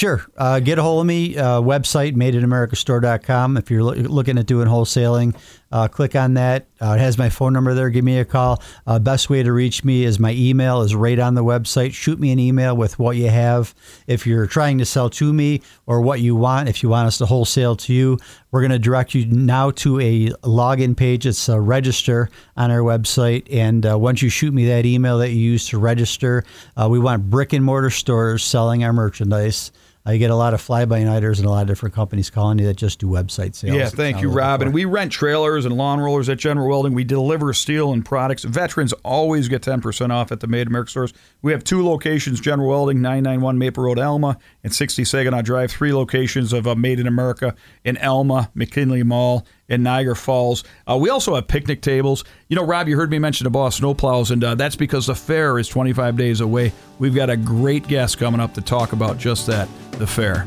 Sure. 0.00 0.24
Uh, 0.34 0.60
get 0.60 0.78
a 0.78 0.82
hold 0.82 1.02
of 1.02 1.06
me. 1.06 1.36
Uh, 1.36 1.60
website, 1.60 2.16
madeinamericastore.com. 2.16 3.58
If 3.58 3.70
you're 3.70 3.82
loo- 3.82 3.96
looking 4.04 4.38
at 4.38 4.46
doing 4.46 4.66
wholesaling, 4.66 5.36
uh, 5.70 5.88
click 5.88 6.16
on 6.16 6.32
that. 6.34 6.68
Uh, 6.80 6.94
it 6.94 7.00
has 7.00 7.18
my 7.18 7.28
phone 7.28 7.52
number 7.52 7.74
there. 7.74 7.90
Give 7.90 8.02
me 8.02 8.18
a 8.18 8.24
call. 8.24 8.62
Uh, 8.86 8.98
best 8.98 9.28
way 9.28 9.42
to 9.42 9.52
reach 9.52 9.84
me 9.84 10.04
is 10.04 10.18
my 10.18 10.32
email 10.32 10.80
is 10.80 10.94
right 10.94 11.18
on 11.18 11.34
the 11.34 11.44
website. 11.44 11.92
Shoot 11.92 12.18
me 12.18 12.32
an 12.32 12.38
email 12.38 12.74
with 12.74 12.98
what 12.98 13.18
you 13.18 13.28
have. 13.28 13.74
If 14.06 14.26
you're 14.26 14.46
trying 14.46 14.78
to 14.78 14.86
sell 14.86 15.10
to 15.10 15.34
me 15.34 15.60
or 15.84 16.00
what 16.00 16.20
you 16.20 16.34
want, 16.34 16.70
if 16.70 16.82
you 16.82 16.88
want 16.88 17.06
us 17.06 17.18
to 17.18 17.26
wholesale 17.26 17.76
to 17.76 17.92
you, 17.92 18.18
we're 18.52 18.62
going 18.62 18.70
to 18.70 18.78
direct 18.78 19.14
you 19.14 19.26
now 19.26 19.70
to 19.72 20.00
a 20.00 20.30
login 20.42 20.96
page. 20.96 21.26
It's 21.26 21.46
a 21.50 21.60
register 21.60 22.30
on 22.56 22.70
our 22.70 22.80
website. 22.80 23.46
And 23.54 23.84
uh, 23.84 23.98
once 23.98 24.22
you 24.22 24.30
shoot 24.30 24.54
me 24.54 24.66
that 24.68 24.86
email 24.86 25.18
that 25.18 25.28
you 25.32 25.40
use 25.40 25.68
to 25.68 25.78
register, 25.78 26.42
uh, 26.74 26.88
we 26.88 26.98
want 26.98 27.28
brick 27.28 27.52
and 27.52 27.62
mortar 27.62 27.90
stores 27.90 28.42
selling 28.42 28.82
our 28.82 28.94
merchandise. 28.94 29.72
You 30.08 30.18
get 30.18 30.30
a 30.30 30.36
lot 30.36 30.54
of 30.54 30.60
fly-by-nighters 30.60 31.38
and 31.38 31.46
a 31.46 31.50
lot 31.50 31.62
of 31.62 31.68
different 31.68 31.94
companies 31.94 32.30
calling 32.30 32.58
you 32.58 32.66
that 32.66 32.76
just 32.76 32.98
do 33.00 33.06
website 33.06 33.54
sales. 33.54 33.76
Yeah, 33.76 33.88
thank 33.90 34.20
you, 34.22 34.30
Rob. 34.30 34.62
And 34.62 34.72
we 34.72 34.86
rent 34.86 35.12
trailers 35.12 35.66
and 35.66 35.76
lawn 35.76 36.00
rollers 36.00 36.28
at 36.28 36.38
General 36.38 36.68
Welding. 36.68 36.94
We 36.94 37.04
deliver 37.04 37.52
steel 37.52 37.92
and 37.92 38.04
products. 38.04 38.44
Veterans 38.44 38.92
always 39.04 39.48
get 39.48 39.62
10% 39.62 40.10
off 40.10 40.32
at 40.32 40.40
the 40.40 40.46
Made 40.46 40.62
in 40.62 40.68
America 40.68 40.90
stores. 40.90 41.12
We 41.42 41.52
have 41.52 41.62
two 41.62 41.84
locations 41.86 42.40
General 42.40 42.68
Welding, 42.68 43.02
991 43.02 43.58
Maple 43.58 43.84
Road, 43.84 43.98
Elma, 43.98 44.38
and 44.64 44.74
60 44.74 45.04
Saginaw 45.04 45.42
Drive. 45.42 45.70
Three 45.70 45.92
locations 45.92 46.52
of 46.54 46.66
uh, 46.66 46.74
Made 46.74 46.98
in 46.98 47.06
America 47.06 47.54
in 47.84 47.98
Elma, 47.98 48.50
McKinley 48.54 49.02
Mall, 49.02 49.46
and 49.70 49.82
Niagara 49.82 50.16
Falls. 50.16 50.64
Uh, 50.86 50.98
we 51.00 51.08
also 51.08 51.34
have 51.36 51.48
picnic 51.48 51.80
tables. 51.80 52.24
You 52.48 52.56
know, 52.56 52.64
Rob, 52.64 52.88
you 52.88 52.96
heard 52.96 53.10
me 53.10 53.18
mention 53.18 53.44
the 53.44 53.50
Boss 53.50 53.80
Snowplows, 53.80 54.30
and 54.30 54.44
uh, 54.44 54.54
that's 54.56 54.76
because 54.76 55.06
the 55.06 55.14
fair 55.14 55.58
is 55.58 55.68
25 55.68 56.16
days 56.16 56.40
away. 56.40 56.72
We've 56.98 57.14
got 57.14 57.30
a 57.30 57.36
great 57.36 57.86
guest 57.88 58.18
coming 58.18 58.40
up 58.40 58.52
to 58.54 58.60
talk 58.60 58.92
about 58.92 59.16
just 59.16 59.46
that 59.46 59.68
the 59.92 60.06
fair. 60.06 60.44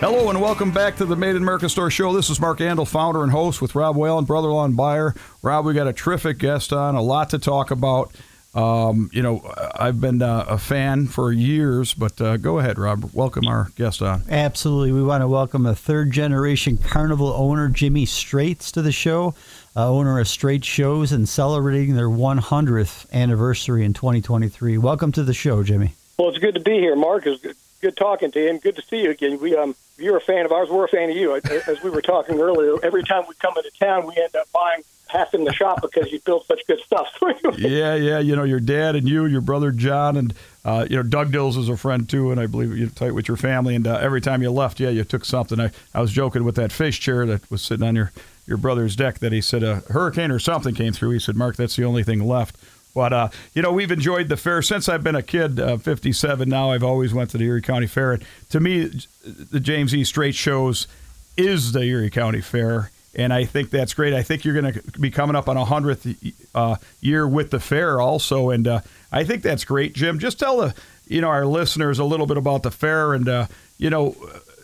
Hello 0.00 0.30
and 0.30 0.40
welcome 0.40 0.70
back 0.70 0.94
to 0.98 1.04
the 1.04 1.16
Made 1.16 1.34
in 1.34 1.42
America 1.42 1.68
Store 1.68 1.90
Show. 1.90 2.12
This 2.12 2.30
is 2.30 2.38
Mark 2.38 2.60
Andol, 2.60 2.86
founder 2.86 3.24
and 3.24 3.32
host 3.32 3.60
with 3.60 3.74
Rob 3.74 3.96
Whalen, 3.96 4.26
brother-in-law 4.26 4.66
and 4.66 4.76
buyer. 4.76 5.12
Rob, 5.42 5.64
we 5.64 5.74
got 5.74 5.88
a 5.88 5.92
terrific 5.92 6.38
guest 6.38 6.72
on, 6.72 6.94
a 6.94 7.02
lot 7.02 7.30
to 7.30 7.38
talk 7.40 7.72
about. 7.72 8.14
Um, 8.54 9.10
you 9.12 9.22
know, 9.22 9.42
I've 9.74 10.00
been 10.00 10.22
uh, 10.22 10.44
a 10.48 10.56
fan 10.56 11.08
for 11.08 11.32
years, 11.32 11.94
but 11.94 12.20
uh, 12.20 12.36
go 12.36 12.60
ahead, 12.60 12.78
Rob. 12.78 13.10
Welcome 13.12 13.48
our 13.48 13.72
guest 13.74 14.00
on. 14.00 14.22
Absolutely. 14.30 14.92
We 14.92 15.02
want 15.02 15.22
to 15.22 15.28
welcome 15.28 15.66
a 15.66 15.74
third 15.74 16.12
generation 16.12 16.76
carnival 16.76 17.32
owner, 17.32 17.68
Jimmy 17.68 18.06
Strates, 18.06 18.70
to 18.74 18.82
the 18.82 18.92
show. 18.92 19.34
Uh, 19.74 19.90
owner 19.90 20.20
of 20.20 20.28
Strates 20.28 20.64
Shows 20.64 21.10
and 21.10 21.28
celebrating 21.28 21.96
their 21.96 22.08
100th 22.08 23.10
anniversary 23.12 23.84
in 23.84 23.94
2023. 23.94 24.78
Welcome 24.78 25.10
to 25.10 25.24
the 25.24 25.34
show, 25.34 25.64
Jimmy. 25.64 25.94
Well, 26.20 26.28
it's 26.28 26.38
good 26.38 26.54
to 26.54 26.60
be 26.60 26.78
here, 26.78 26.94
Mark. 26.94 27.26
It's 27.26 27.42
good, 27.80 27.96
talking 27.96 28.30
to 28.32 28.42
you, 28.42 28.50
and 28.50 28.60
good 28.60 28.76
to 28.76 28.82
see 28.82 29.02
you 29.02 29.10
again. 29.10 29.38
We, 29.40 29.56
um, 29.56 29.74
you're 29.98 30.16
a 30.16 30.20
fan 30.20 30.44
of 30.44 30.52
ours. 30.52 30.68
We're 30.70 30.84
a 30.84 30.88
fan 30.88 31.10
of 31.10 31.16
you. 31.16 31.34
As 31.34 31.82
we 31.82 31.90
were 31.90 32.02
talking 32.02 32.40
earlier, 32.40 32.76
every 32.82 33.02
time 33.02 33.24
we 33.28 33.34
come 33.40 33.54
into 33.56 33.70
town, 33.78 34.06
we 34.06 34.16
end 34.16 34.34
up 34.36 34.46
buying 34.52 34.82
half 35.08 35.34
in 35.34 35.44
the 35.44 35.52
shop 35.52 35.80
because 35.80 36.12
you 36.12 36.20
build 36.20 36.44
such 36.46 36.60
good 36.66 36.80
stuff. 36.80 37.08
Yeah, 37.56 37.94
yeah. 37.94 38.18
You 38.18 38.36
know, 38.36 38.44
your 38.44 38.60
dad 38.60 38.94
and 38.94 39.08
you, 39.08 39.26
your 39.26 39.40
brother 39.40 39.72
John, 39.72 40.16
and 40.16 40.34
uh, 40.64 40.86
you 40.88 40.96
know 40.96 41.02
Doug 41.02 41.32
Dills 41.32 41.56
is 41.56 41.68
a 41.68 41.76
friend 41.76 42.08
too, 42.08 42.30
and 42.30 42.40
I 42.40 42.46
believe 42.46 42.76
you're 42.76 42.88
tight 42.90 43.12
with 43.14 43.26
your 43.26 43.36
family. 43.36 43.74
And 43.74 43.86
uh, 43.86 43.96
every 43.96 44.20
time 44.20 44.42
you 44.42 44.50
left, 44.50 44.78
yeah, 44.78 44.90
you 44.90 45.02
took 45.04 45.24
something. 45.24 45.58
I, 45.58 45.70
I 45.94 46.00
was 46.00 46.12
joking 46.12 46.44
with 46.44 46.54
that 46.56 46.70
fish 46.70 47.00
chair 47.00 47.26
that 47.26 47.50
was 47.50 47.62
sitting 47.62 47.86
on 47.86 47.96
your 47.96 48.12
your 48.46 48.56
brother's 48.56 48.96
deck 48.96 49.18
that 49.18 49.32
he 49.32 49.40
said 49.40 49.62
a 49.62 49.76
hurricane 49.90 50.30
or 50.30 50.38
something 50.38 50.74
came 50.74 50.92
through. 50.92 51.10
He 51.10 51.18
said, 51.18 51.36
Mark, 51.36 51.56
that's 51.56 51.76
the 51.76 51.84
only 51.84 52.02
thing 52.02 52.26
left. 52.26 52.56
But 52.98 53.12
uh, 53.12 53.28
you 53.54 53.62
know, 53.62 53.70
we've 53.70 53.92
enjoyed 53.92 54.28
the 54.28 54.36
fair 54.36 54.60
since 54.60 54.88
I've 54.88 55.04
been 55.04 55.14
a 55.14 55.22
kid. 55.22 55.60
Uh, 55.60 55.76
57 55.76 56.48
now. 56.48 56.72
I've 56.72 56.82
always 56.82 57.14
went 57.14 57.30
to 57.30 57.38
the 57.38 57.44
Erie 57.44 57.62
County 57.62 57.86
Fair. 57.86 58.14
And 58.14 58.24
to 58.50 58.58
me, 58.58 58.90
the 59.24 59.60
James 59.60 59.94
E. 59.94 60.02
Strates 60.02 60.34
shows 60.34 60.88
is 61.36 61.70
the 61.70 61.82
Erie 61.82 62.10
County 62.10 62.40
Fair, 62.40 62.90
and 63.14 63.32
I 63.32 63.44
think 63.44 63.70
that's 63.70 63.94
great. 63.94 64.14
I 64.14 64.24
think 64.24 64.44
you're 64.44 64.60
going 64.60 64.72
to 64.72 64.82
be 64.98 65.12
coming 65.12 65.36
up 65.36 65.48
on 65.48 65.56
a 65.56 65.64
hundredth 65.64 66.08
uh, 66.56 66.74
year 67.00 67.28
with 67.28 67.52
the 67.52 67.60
fair 67.60 68.00
also, 68.00 68.50
and 68.50 68.66
uh, 68.66 68.80
I 69.12 69.22
think 69.22 69.44
that's 69.44 69.64
great, 69.64 69.92
Jim. 69.92 70.18
Just 70.18 70.40
tell 70.40 70.56
the 70.56 70.74
you 71.06 71.20
know 71.20 71.28
our 71.28 71.46
listeners 71.46 72.00
a 72.00 72.04
little 72.04 72.26
bit 72.26 72.36
about 72.36 72.64
the 72.64 72.72
fair 72.72 73.14
and 73.14 73.28
uh, 73.28 73.46
you 73.78 73.90
know 73.90 74.16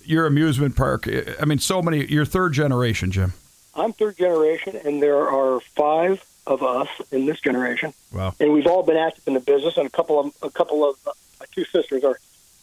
your 0.04 0.26
amusement 0.26 0.74
park. 0.74 1.08
I 1.40 1.44
mean, 1.44 1.60
so 1.60 1.80
many. 1.82 2.04
You're 2.06 2.24
third 2.24 2.52
generation, 2.52 3.12
Jim. 3.12 3.32
I'm 3.76 3.92
third 3.92 4.16
generation, 4.16 4.74
and 4.84 5.00
there 5.00 5.28
are 5.28 5.60
five 5.60 6.20
of 6.46 6.62
us 6.62 6.88
in 7.10 7.26
this 7.26 7.40
generation, 7.40 7.92
Wow. 8.12 8.34
and 8.38 8.52
we've 8.52 8.66
all 8.66 8.82
been 8.82 8.96
active 8.96 9.26
in 9.26 9.34
the 9.34 9.40
business. 9.40 9.76
And 9.76 9.86
a 9.86 9.90
couple 9.90 10.20
of 10.20 10.34
a 10.42 10.50
couple 10.50 10.88
of 10.88 10.96
uh, 11.06 11.12
my 11.40 11.46
two 11.54 11.64
sisters 11.64 12.04
are 12.04 12.18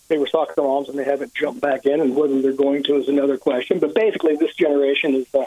they 0.08 0.18
were 0.18 0.28
soccer 0.28 0.62
moms 0.62 0.90
and 0.90 1.00
they 1.00 1.04
haven't 1.06 1.34
jumped 1.34 1.62
back 1.62 1.86
in, 1.86 2.00
and 2.02 2.16
whether 2.16 2.42
they're 2.42 2.54
going 2.54 2.84
to 2.84 2.96
is 2.98 3.08
another 3.10 3.38
question. 3.38 3.80
But 3.80 3.94
basically, 3.96 4.36
this 4.36 4.54
generation 4.56 5.16
is. 5.16 5.34
Uh, 5.34 5.46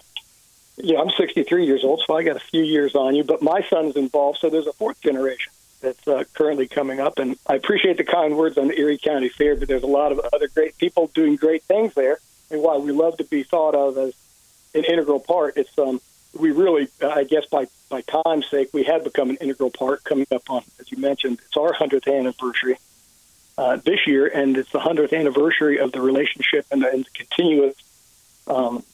you 0.77 0.95
know, 0.95 1.03
I'm 1.03 1.11
63 1.11 1.67
years 1.67 1.85
old, 1.85 2.03
so 2.05 2.17
I 2.17 2.25
got 2.25 2.35
a 2.35 2.41
few 2.41 2.65
years 2.65 2.97
on 2.97 3.15
you. 3.15 3.23
But 3.23 3.41
my 3.41 3.63
son's 3.71 3.95
involved, 3.95 4.39
so 4.41 4.51
there's 4.51 4.67
a 4.67 4.73
fourth 4.73 5.01
generation 5.01 5.53
that's 5.81 6.09
uh, 6.09 6.25
currently 6.35 6.67
coming 6.67 6.99
up. 6.99 7.21
And 7.21 7.37
I 7.47 7.55
appreciate 7.55 7.97
the 7.97 8.03
kind 8.03 8.37
words 8.37 8.59
on 8.59 8.67
the 8.67 8.77
Erie 8.77 8.99
County 8.99 9.29
Fair, 9.29 9.55
but 9.55 9.69
there's 9.69 9.85
a 9.85 9.87
lot 9.87 10.11
of 10.11 10.19
other 10.33 10.49
great 10.49 10.77
people 10.77 11.13
doing 11.15 11.37
great 11.37 11.63
things 11.63 11.95
there. 11.95 12.19
And 12.51 12.61
while 12.61 12.83
we 12.83 12.91
love 12.91 13.19
to 13.19 13.25
be 13.25 13.45
thought 13.45 13.77
of 13.77 13.97
as 13.99 14.15
an 14.75 14.83
integral 14.83 15.21
part, 15.21 15.57
it's 15.57 15.79
um, 15.79 16.01
we 16.39 16.51
really, 16.51 16.89
I 17.03 17.25
guess, 17.25 17.47
by 17.47 17.67
by 17.89 18.03
time's 18.03 18.47
sake, 18.49 18.71
we 18.73 18.85
have 18.85 19.05
become 19.05 19.31
an 19.31 19.37
integral 19.37 19.71
part. 19.71 20.05
Coming 20.05 20.27
up 20.33 20.49
on, 20.51 20.63
as 20.81 20.91
you 20.91 20.99
mentioned, 20.99 21.41
it's 21.45 21.57
our 21.57 21.73
hundredth 21.73 22.09
anniversary 22.09 22.79
uh, 23.57 23.77
this 23.77 24.07
year, 24.07 24.27
and 24.27 24.57
it's 24.57 24.73
the 24.73 24.81
hundredth 24.81 25.13
anniversary 25.13 25.79
of 25.79 25.93
the 25.93 26.01
relationship 26.01 26.67
and 26.71 26.83
the, 26.83 26.91
and 26.91 27.05
the 27.05 27.11
continuous. 27.11 27.77
Um, 28.47 28.85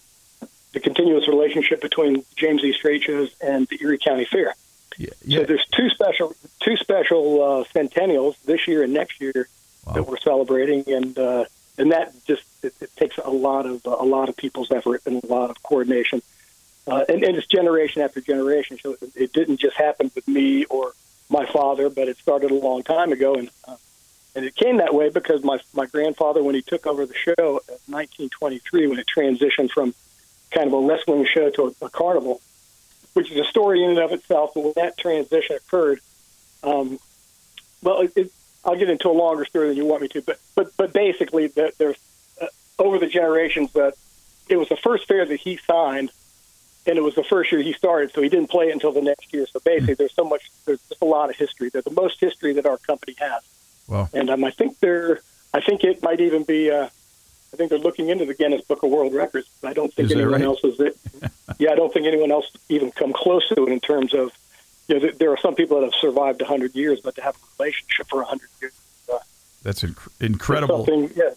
the 0.73 0.79
continuous 0.79 1.27
relationship 1.27 1.81
between 1.81 2.25
James 2.37 2.63
E. 2.63 2.73
Strates 2.73 3.03
Shows 3.03 3.35
and 3.41 3.67
the 3.67 3.79
Erie 3.83 3.99
County 3.99 4.25
Fair. 4.25 4.55
Yeah. 4.97 5.11
So 5.39 5.45
there's 5.45 5.67
two 5.73 5.89
special 5.91 6.35
two 6.61 6.77
special 6.77 7.43
uh, 7.43 7.65
centennials 7.73 8.37
this 8.45 8.69
year 8.69 8.83
and 8.83 8.93
next 8.93 9.21
year 9.21 9.49
that 9.95 10.07
we're 10.07 10.19
celebrating, 10.19 10.85
and 10.89 11.19
uh, 11.19 11.45
and 11.79 11.93
that 11.93 12.13
just 12.27 12.43
it, 12.63 12.75
it 12.81 12.95
takes 12.97 13.19
a 13.19 13.31
lot 13.31 13.67
of 13.67 13.85
a 13.85 14.05
lot 14.05 14.29
of 14.29 14.37
people's 14.37 14.71
effort 14.71 15.03
and 15.07 15.23
a 15.25 15.27
lot 15.27 15.51
of 15.51 15.63
coordination, 15.63 16.23
uh, 16.91 17.05
and, 17.09 17.23
and 17.23 17.37
it's 17.37 17.47
generation 17.47 18.03
after 18.03 18.21
generation. 18.21 18.79
So 18.83 18.97
it, 19.01 19.13
it 19.15 19.33
didn't 19.33 19.59
just 19.59 19.77
happen 19.77 20.11
with 20.15 20.27
me 20.27 20.65
or 20.65 20.93
my 21.29 21.47
father, 21.47 21.89
but 21.89 22.09
it 22.09 22.19
started 22.19 22.51
a 22.51 22.55
long 22.55 22.83
time 22.83 23.13
ago, 23.13 23.37
and 23.37 23.51
uh, 23.67 23.77
and 24.35 24.45
it 24.45 24.55
came 24.57 24.79
that 24.79 24.95
way 24.95 25.09
because 25.09 25.45
my 25.45 25.59
my 25.73 25.87
grandfather, 25.87 26.43
when 26.43 26.55
he 26.55 26.63
took 26.63 26.87
over 26.87 27.07
the 27.07 27.15
show 27.15 27.61
in 27.69 27.95
1923, 27.95 28.89
when 28.89 28.99
it 28.99 29.07
transitioned 29.07 29.71
from 29.71 29.95
kind 30.51 30.67
of 30.67 30.73
a 30.73 30.81
wrestling 30.81 31.25
show 31.33 31.51
to 31.51 31.75
a, 31.81 31.87
a 31.87 31.91
carnival, 31.91 32.41
which 33.15 33.31
is 33.31 33.39
a 33.39 33.45
story 33.45 33.85
in 33.85 33.91
and 33.91 33.99
of 34.01 34.13
itself. 34.13 34.53
But 34.55 34.65
when 34.65 34.73
that 34.77 34.99
transition 34.99 35.57
occurred, 35.57 36.01
um, 36.65 36.99
well, 37.83 38.01
it, 38.01 38.13
it, 38.17 38.33
I'll 38.65 38.77
get 38.77 38.91
into 38.91 39.09
a 39.09 39.13
longer 39.13 39.45
story 39.45 39.69
than 39.69 39.77
you 39.77 39.85
want 39.85 40.03
me 40.03 40.09
to, 40.09 40.23
but 40.23 40.41
but 40.57 40.77
but 40.77 40.93
basically, 40.93 41.47
the, 41.47 41.73
there's 41.79 41.99
uh, 42.41 42.47
over 42.81 42.99
the 42.99 43.07
generations 43.07 43.73
that 43.75 43.95
it 44.49 44.57
was 44.57 44.69
the 44.69 44.77
first 44.77 45.07
fair 45.07 45.25
that 45.25 45.39
he 45.39 45.57
signed, 45.59 46.11
and 46.87 46.97
it 46.99 47.03
was 47.03 47.15
the 47.15 47.25
first 47.25 47.53
year 47.53 47.61
he 47.63 47.73
started, 47.73 48.13
so 48.13 48.23
he 48.23 48.29
didn't 48.29 48.51
play 48.51 48.69
it 48.69 48.73
until 48.73 48.93
the 48.93 49.03
next 49.03 49.33
year. 49.33 49.47
So 49.47 49.61
basically, 49.65 49.95
there's 49.95 50.15
so 50.15 50.25
much, 50.25 50.51
there's 50.65 50.81
just 50.89 51.03
a 51.03 51.05
lot 51.07 51.31
of 51.31 51.37
history. 51.37 51.69
There's 51.69 51.85
the 51.85 51.91
most 51.91 52.21
history 52.21 52.55
that 52.55 52.67
our 52.67 52.79
company 52.79 53.15
has, 53.19 53.43
Wow. 53.89 54.09
and 54.13 54.31
um, 54.31 54.45
I 54.45 54.51
think 54.51 54.79
they're, 54.81 55.21
I 55.53 55.61
think 55.61 55.85
it 55.85 56.03
might 56.03 56.21
even 56.21 56.45
be. 56.45 56.71
Uh, 56.71 56.89
I 57.53 57.57
think 57.57 57.69
they're 57.71 57.81
looking 57.81 58.09
into 58.11 58.27
the 58.27 58.35
Guinness 58.35 58.63
Book 58.63 58.85
of 58.85 58.91
World 58.91 59.13
Records. 59.13 59.49
I 59.65 59.73
don't 59.73 59.93
think 59.93 60.07
Is 60.07 60.13
anyone 60.13 60.35
right? 60.35 60.43
else 60.43 60.63
is 60.63 60.79
it. 60.79 60.97
yeah, 61.59 61.73
I 61.73 61.75
don't 61.75 61.93
think 61.93 62.07
anyone 62.07 62.31
else 62.31 62.49
even 62.69 62.93
come 62.93 63.13
close 63.13 63.49
to 63.49 63.67
it 63.67 63.73
in 63.73 63.81
terms 63.81 64.15
of. 64.15 64.31
You 64.87 64.95
know, 64.97 65.01
there- 65.03 65.13
there 65.13 65.31
are 65.33 65.37
some 65.37 65.55
people 65.57 65.81
that 65.81 65.85
have 65.85 65.95
survived 66.01 66.41
100 66.41 66.75
years, 66.77 67.01
but 67.01 67.15
to 67.17 67.23
have 67.23 67.35
a 67.35 67.39
relationship 67.63 68.07
for 68.09 68.19
100 68.23 68.49
years, 68.61 68.73
uh, 69.13 69.19
That's 69.65 69.83
inc- 69.83 70.09
incredible. 70.21 70.85
Yeah, 71.17 71.31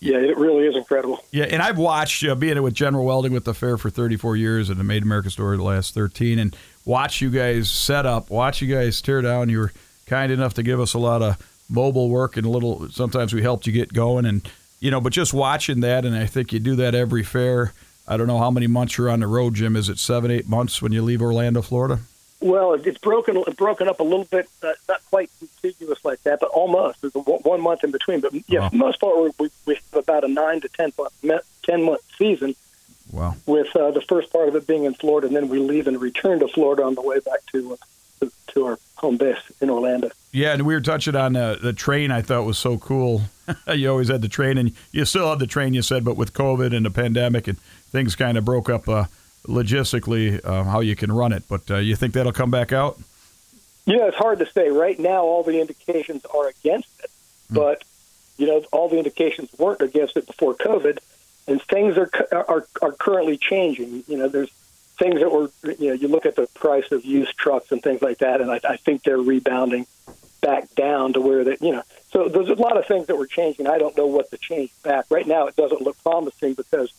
yeah, 0.00 0.16
it 0.18 0.36
really 0.36 0.66
is 0.66 0.76
incredible. 0.76 1.24
Yeah, 1.30 1.44
and 1.44 1.62
I've 1.62 1.78
watched 1.78 2.24
uh, 2.24 2.34
being 2.34 2.60
with 2.62 2.74
General 2.74 3.04
Welding 3.04 3.32
with 3.32 3.44
the 3.44 3.54
fair 3.54 3.76
for 3.76 3.90
34 3.90 4.36
years 4.36 4.70
and 4.70 4.78
the 4.78 4.84
Made 4.84 5.02
America 5.02 5.30
store 5.30 5.56
the 5.56 5.62
last 5.62 5.94
13, 5.94 6.38
and 6.38 6.56
watch 6.84 7.20
you 7.20 7.30
guys 7.30 7.70
set 7.70 8.06
up, 8.06 8.30
watch 8.30 8.60
you 8.62 8.74
guys 8.74 9.00
tear 9.00 9.22
down. 9.22 9.48
You 9.48 9.58
were 9.58 9.72
kind 10.06 10.32
enough 10.32 10.54
to 10.54 10.62
give 10.62 10.80
us 10.80 10.94
a 10.94 10.98
lot 10.98 11.22
of 11.22 11.36
mobile 11.68 12.08
work 12.08 12.36
and 12.36 12.46
a 12.46 12.50
little. 12.50 12.88
Sometimes 12.90 13.32
we 13.34 13.42
helped 13.42 13.66
you 13.66 13.72
get 13.72 13.92
going, 13.92 14.26
and 14.26 14.48
you 14.80 14.90
know, 14.90 15.00
but 15.00 15.12
just 15.12 15.34
watching 15.34 15.80
that, 15.80 16.04
and 16.04 16.16
I 16.16 16.26
think 16.26 16.52
you 16.52 16.60
do 16.60 16.76
that 16.76 16.94
every 16.94 17.22
fair. 17.22 17.72
I 18.08 18.16
don't 18.16 18.28
know 18.28 18.38
how 18.38 18.50
many 18.50 18.66
months 18.68 18.96
you're 18.98 19.10
on 19.10 19.20
the 19.20 19.26
road, 19.26 19.54
Jim. 19.54 19.74
Is 19.74 19.88
it 19.88 19.98
seven, 19.98 20.30
eight 20.30 20.48
months 20.48 20.80
when 20.80 20.92
you 20.92 21.02
leave 21.02 21.20
Orlando, 21.20 21.60
Florida? 21.60 22.00
Well, 22.40 22.74
it's 22.74 22.98
broken 22.98 23.42
broken 23.56 23.88
up 23.88 24.00
a 24.00 24.02
little 24.02 24.26
bit, 24.26 24.48
uh, 24.62 24.72
not 24.88 25.00
quite 25.10 25.30
contiguous 25.38 26.04
like 26.04 26.22
that, 26.24 26.40
but 26.40 26.50
almost. 26.50 27.00
There's 27.00 27.14
a 27.14 27.20
one 27.20 27.62
month 27.62 27.82
in 27.82 27.90
between. 27.90 28.20
But 28.20 28.34
yeah, 28.46 28.60
Wow. 28.60 28.68
for 28.68 28.76
most 28.76 29.00
part, 29.00 29.34
we, 29.38 29.50
we, 29.64 29.74
have 29.74 30.04
about 30.04 30.24
a 30.24 30.28
nine 30.28 30.60
to 30.60 30.68
ten 30.68 30.92
month 30.98 31.46
ten 31.62 31.82
month 31.82 32.02
season, 32.18 32.54
Wow. 33.10 33.36
with 33.46 33.74
uh, 33.74 33.90
the 33.90 34.02
first 34.02 34.32
part 34.32 34.48
of 34.48 34.56
it 34.56 34.66
being 34.66 34.84
in 34.84 34.92
Florida, 34.94 35.26
and 35.28 35.34
then 35.34 35.48
we 35.48 35.58
leave 35.58 35.86
and 35.88 35.98
return 36.00 36.40
to 36.40 36.48
Florida 36.48 36.82
on 36.84 36.94
the 36.94 37.02
way 37.02 37.20
back 37.20 37.40
to 37.52 37.72
uh, 37.72 37.76
to, 38.20 38.32
to 38.48 38.66
our 38.66 38.78
home 38.96 39.16
base 39.16 39.38
in 39.62 39.70
Orlando. 39.70 40.10
Yeah, 40.32 40.52
and 40.52 40.66
we 40.66 40.74
were 40.74 40.80
touching 40.82 41.16
on 41.16 41.36
uh, 41.36 41.56
the 41.62 41.72
train. 41.72 42.10
I 42.10 42.20
thought 42.20 42.44
was 42.44 42.58
so 42.58 42.76
cool. 42.76 43.22
you 43.74 43.90
always 43.90 44.08
had 44.08 44.20
the 44.20 44.28
train, 44.28 44.58
and 44.58 44.72
you 44.92 45.06
still 45.06 45.30
have 45.30 45.38
the 45.38 45.46
train. 45.46 45.72
You 45.72 45.80
said, 45.80 46.04
but 46.04 46.16
with 46.18 46.34
COVID 46.34 46.76
and 46.76 46.84
the 46.84 46.90
pandemic, 46.90 47.48
and 47.48 47.58
things 47.58 48.14
kind 48.14 48.36
of 48.36 48.44
broke 48.44 48.68
up 48.68 48.86
uh, 48.88 49.04
logistically 49.46 50.44
uh, 50.44 50.64
how 50.64 50.80
you 50.80 50.96
can 50.96 51.12
run 51.12 51.32
it. 51.32 51.44
But 51.48 51.70
uh, 51.70 51.76
you 51.76 51.96
think 51.96 52.14
that'll 52.14 52.32
come 52.32 52.50
back 52.50 52.72
out? 52.72 52.98
Yeah, 53.86 54.08
it's 54.08 54.16
hard 54.16 54.40
to 54.40 54.46
say. 54.46 54.68
Right 54.68 54.98
now, 54.98 55.22
all 55.22 55.42
the 55.44 55.60
indications 55.60 56.24
are 56.26 56.48
against 56.48 56.88
it, 57.04 57.10
but 57.50 57.84
you 58.36 58.46
know, 58.46 58.64
all 58.72 58.88
the 58.88 58.98
indications 58.98 59.50
weren't 59.58 59.80
against 59.80 60.16
it 60.16 60.26
before 60.26 60.54
COVID, 60.54 60.98
and 61.46 61.62
things 61.62 61.96
are 61.96 62.10
are 62.32 62.66
are 62.82 62.92
currently 62.92 63.36
changing. 63.36 64.02
You 64.08 64.18
know, 64.18 64.28
there's 64.28 64.50
things 64.98 65.20
that 65.20 65.30
were 65.30 65.50
you 65.78 65.88
know, 65.88 65.92
you 65.94 66.08
look 66.08 66.26
at 66.26 66.36
the 66.36 66.46
price 66.54 66.90
of 66.90 67.04
used 67.04 67.36
trucks 67.36 67.70
and 67.70 67.82
things 67.82 68.02
like 68.02 68.18
that, 68.18 68.40
and 68.40 68.50
I, 68.50 68.60
I 68.68 68.76
think 68.76 69.02
they're 69.02 69.18
rebounding 69.18 69.86
back 70.40 70.74
down 70.74 71.12
to 71.14 71.20
where 71.20 71.44
that 71.44 71.62
you 71.62 71.72
know. 71.72 71.82
So 72.10 72.28
there's 72.28 72.48
a 72.48 72.54
lot 72.54 72.76
of 72.76 72.86
things 72.86 73.06
that 73.06 73.16
were 73.16 73.26
changing. 73.26 73.66
I 73.66 73.78
don't 73.78 73.96
know 73.96 74.06
what 74.06 74.30
to 74.30 74.38
change 74.38 74.70
back. 74.82 75.06
Right 75.10 75.26
now, 75.26 75.46
it 75.46 75.56
doesn't 75.56 75.82
look 75.82 75.96
promising 76.02 76.54
because 76.54 76.92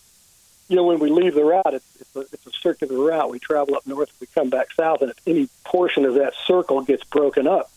you 0.68 0.76
know, 0.76 0.84
when 0.84 1.00
we 1.00 1.10
leave 1.10 1.34
the 1.34 1.44
route, 1.44 1.74
it's, 1.74 1.86
it's, 2.00 2.16
a, 2.16 2.20
it's 2.20 2.46
a 2.46 2.52
circular 2.52 2.98
route. 2.98 3.30
We 3.30 3.40
travel 3.40 3.76
up 3.76 3.88
north, 3.88 4.12
we 4.20 4.28
come 4.28 4.50
back 4.50 4.72
south, 4.74 5.02
and 5.02 5.12
if 5.12 5.18
any 5.26 5.50
portion 5.64 6.06
of 6.06 6.16
that 6.16 6.34
circle 6.46 6.82
gets 6.82 7.04
broken 7.06 7.48
up, 7.48 7.72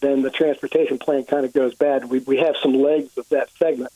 then 0.00 0.22
the 0.22 0.30
transportation 0.30 0.98
plan 0.98 1.24
kind 1.24 1.44
of 1.44 1.52
goes 1.52 1.74
bad. 1.74 2.10
We, 2.10 2.20
we 2.20 2.38
have 2.38 2.56
some 2.62 2.74
legs 2.74 3.16
of 3.18 3.28
that 3.30 3.50
segment, 3.58 3.92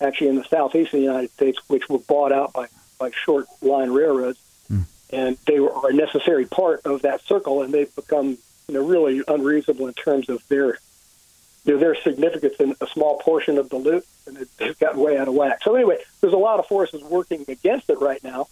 actually 0.00 0.28
in 0.28 0.36
the 0.36 0.44
southeastern 0.44 1.02
United 1.02 1.30
States, 1.30 1.58
which 1.68 1.88
were 1.88 1.98
bought 1.98 2.32
out 2.32 2.52
by, 2.52 2.66
by 2.98 3.10
short 3.10 3.46
line 3.62 3.90
railroads, 3.90 4.38
hmm. 4.66 4.82
and 5.10 5.36
they 5.46 5.60
were 5.60 5.72
a 5.88 5.92
necessary 5.92 6.46
part 6.46 6.80
of 6.84 7.02
that 7.02 7.22
circle, 7.22 7.62
and 7.62 7.72
they've 7.72 7.94
become 7.94 8.38
you 8.68 8.74
know 8.74 8.84
really 8.84 9.22
unreasonable 9.28 9.86
in 9.86 9.94
terms 9.94 10.28
of 10.28 10.46
their 10.48 10.78
you 11.64 11.74
know, 11.74 11.78
their 11.80 11.94
significance 11.94 12.54
in 12.60 12.74
a 12.80 12.86
small 12.86 13.18
portion 13.18 13.58
of 13.58 13.68
the 13.70 13.76
loop, 13.76 14.04
and 14.26 14.36
it, 14.38 14.48
it's 14.58 14.78
gotten 14.78 15.00
way 15.00 15.16
out 15.18 15.28
of 15.28 15.34
whack. 15.34 15.62
So 15.62 15.74
anyway, 15.74 15.98
there's 16.20 16.32
a 16.34 16.38
lot 16.38 16.58
of 16.58 16.66
forces 16.66 17.02
working 17.02 17.44
against 17.48 17.88
it 17.90 18.00
right 18.00 18.22
now, 18.22 18.48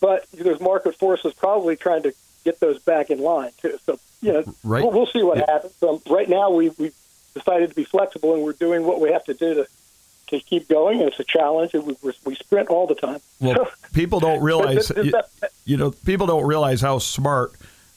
but 0.00 0.26
there's 0.32 0.60
market 0.60 0.96
forces 0.96 1.32
probably 1.34 1.76
trying 1.76 2.02
to 2.02 2.12
get 2.44 2.58
those 2.60 2.78
back 2.80 3.10
in 3.10 3.20
line 3.20 3.52
too. 3.60 3.78
So 3.86 3.98
you 4.20 4.32
know, 4.32 4.54
Right. 4.64 4.82
we'll, 4.82 4.92
we'll 4.92 5.06
see 5.06 5.22
what 5.22 5.38
Yeah. 5.38 5.44
happens. 5.48 5.74
Um, 5.82 6.00
right 6.10 6.28
now, 6.28 6.50
we 6.50 6.70
we 6.70 6.92
decided 7.34 7.70
to 7.70 7.76
be 7.76 7.84
flexible, 7.84 8.34
and 8.34 8.42
we're 8.42 8.52
doing 8.52 8.84
what 8.84 9.00
we 9.00 9.10
have 9.12 9.24
to 9.26 9.34
do 9.34 9.54
to 9.54 9.66
to 10.28 10.40
keep 10.40 10.66
going. 10.68 11.00
And 11.00 11.08
it's 11.08 11.20
a 11.20 11.24
challenge, 11.24 11.74
and 11.74 11.84
we, 11.86 11.96
we 12.24 12.34
sprint 12.34 12.68
all 12.70 12.86
the 12.86 12.94
time. 12.94 13.20
Well, 13.40 13.68
people 13.92 14.18
don't 14.18 14.42
realize, 14.42 14.90
you, 14.96 15.10
that- 15.12 15.28
you 15.64 15.76
know, 15.76 15.90
people 15.90 16.26
don't 16.26 16.46
realize 16.46 16.80
how 16.80 16.98
smart 16.98 17.52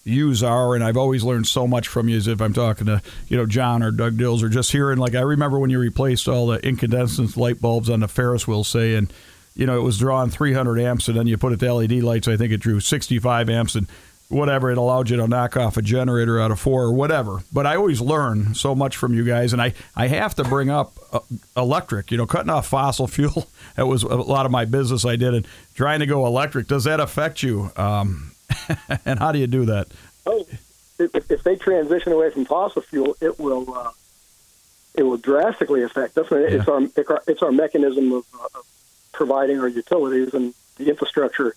yous 0.06 0.44
are, 0.44 0.76
and 0.76 0.84
I've 0.84 0.96
always 0.96 1.24
learned 1.24 1.48
so 1.48 1.68
much 1.68 1.88
from 1.88 2.08
you. 2.08 2.16
As 2.16 2.28
if 2.28 2.42
I'm 2.42 2.54
talking 2.54 2.86
to, 2.86 3.02
you 3.28 3.36
know, 3.36 3.46
John 3.46 3.84
or 3.84 3.92
Doug 3.92 4.18
Dills, 4.18 4.44
or 4.44 4.50
just 4.50 4.72
hearing. 4.72 5.00
Like 5.00 5.16
I 5.16 5.22
remember 5.22 5.60
when 5.60 5.70
you 5.70 5.80
replaced 5.80 6.28
all 6.28 6.48
the 6.48 6.66
incandescent 6.66 7.36
light 7.36 7.60
bulbs 7.60 7.90
on 7.90 8.00
the 8.00 8.08
Ferris 8.08 8.48
wheel, 8.48 8.64
say, 8.64 8.96
and 8.96 9.12
you 9.56 9.66
know 9.66 9.78
it 9.78 9.84
was 9.84 9.98
drawing 9.98 10.30
300 10.30 10.80
amps, 10.80 11.08
and 11.08 11.18
then 11.18 11.28
you 11.28 11.38
put 11.38 11.52
it 11.52 11.60
to 11.60 11.74
LED 11.74 12.04
lights. 12.04 12.28
I 12.28 12.38
think 12.38 12.54
it 12.54 12.58
drew 12.58 12.80
65 12.80 13.50
amps, 13.50 13.76
and 13.76 13.88
whatever 14.30 14.72
it 14.72 14.78
allowed 14.78 15.10
you 15.10 15.18
to 15.18 15.28
knock 15.28 15.56
off 15.58 15.78
a 15.78 15.82
generator 15.82 16.40
out 16.40 16.52
of 16.52 16.60
four 16.60 16.84
or 16.84 16.94
whatever. 16.94 17.42
But 17.54 17.66
I 17.68 17.76
always 17.76 18.02
learn 18.02 18.56
so 18.56 18.74
much 18.76 18.98
from 18.98 19.14
you 19.14 19.26
guys, 19.26 19.54
and 19.54 19.62
I 19.62 19.74
I 19.96 20.08
have 20.08 20.36
to 20.36 20.44
bring 20.44 20.70
up 20.70 20.94
uh, 21.12 21.20
electric. 21.58 22.12
You 22.12 22.18
know, 22.18 22.28
cutting 22.28 22.52
off 22.52 22.68
fossil 22.68 23.08
fuel. 23.08 23.48
That 23.76 23.88
was 23.88 24.04
a 24.04 24.16
lot 24.16 24.46
of 24.46 24.52
my 24.52 24.66
business 24.66 25.04
I 25.04 25.16
did, 25.16 25.34
and 25.34 25.48
trying 25.74 26.00
to 26.02 26.06
go 26.06 26.28
electric. 26.28 26.68
Does 26.68 26.84
that 26.84 27.00
affect 27.00 27.42
you? 27.42 27.72
Um, 27.76 28.35
and 29.06 29.20
how 29.20 29.32
do 29.32 29.40
you 29.40 29.48
do 29.48 29.66
that? 29.66 29.88
oh, 30.26 30.46
if, 30.98 31.30
if 31.32 31.44
they 31.44 31.56
transition 31.56 32.12
away 32.14 32.30
from 32.32 32.46
fossil 32.46 32.82
fuel, 32.82 33.16
it 33.22 33.40
will 33.40 33.74
uh, 33.74 33.92
it 34.96 35.04
will 35.04 35.18
drastically 35.18 35.84
affect 35.84 36.18
us. 36.18 36.28
It's 36.32 36.68
our 36.68 36.82
it's 36.84 37.10
our- 37.10 37.24
it's 37.28 37.42
our 37.42 37.52
mechanism 37.52 38.12
of, 38.14 38.24
uh, 38.34 38.60
of 38.60 38.66
providing 39.12 39.60
our 39.60 39.68
utilities 39.68 40.34
and 40.34 40.54
the 40.78 40.90
infrastructure 40.90 41.56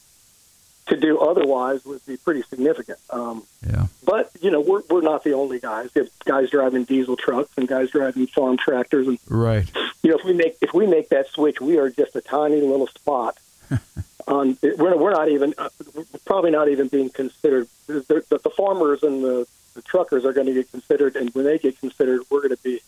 to 0.87 0.97
do 0.97 1.19
otherwise 1.19 1.85
would 1.85 2.05
be 2.07 2.17
pretty 2.17 2.43
significant. 2.43 2.99
Um, 3.11 3.43
Yeah. 3.67 3.87
but 4.05 4.31
you 4.41 4.51
know, 4.51 4.61
we're 4.61 4.83
we're 4.91 5.03
not 5.03 5.23
the 5.23 5.35
only 5.35 5.61
guys. 5.61 5.91
We 5.95 6.01
have 6.01 6.11
guys 6.25 6.51
driving 6.51 6.85
diesel 6.85 7.17
trucks 7.17 7.51
and 7.57 7.69
guys 7.69 7.91
driving 7.91 8.27
farm 8.27 8.57
tractors, 8.57 9.07
and 9.07 9.19
Right. 9.29 9.71
you 10.03 10.11
know, 10.11 10.19
if 10.19 10.25
we 10.25 10.33
make 10.33 10.57
if 10.61 10.73
we 10.75 10.87
make 10.87 11.11
that 11.11 11.29
switch, 11.29 11.61
we 11.61 11.79
are 11.79 11.91
just 11.91 12.17
a 12.17 12.21
tiny 12.21 12.61
little 12.61 12.87
spot 12.89 13.39
on 14.29 14.57
we're, 14.63 14.97
we're 14.97 15.11
not 15.11 15.29
even 15.29 15.55
uh, 15.59 15.69
probably 16.25 16.51
not 16.51 16.69
even 16.69 16.89
being 16.89 17.11
considered. 17.11 17.67
The, 17.87 18.25
the, 18.29 18.51
farmers 18.51 19.03
and 19.03 19.25
the, 19.25 19.47
the 19.75 19.83
truckers 19.83 20.25
are 20.25 20.33
going 20.33 20.47
to 20.47 20.55
get 20.55 20.71
considered, 20.71 21.17
and 21.17 21.31
when 21.31 21.45
they 21.45 21.59
get 21.59 21.79
considered, 21.81 22.23
we're 22.31 22.41
going 22.41 22.57
to 22.57 22.63
be 22.63 22.81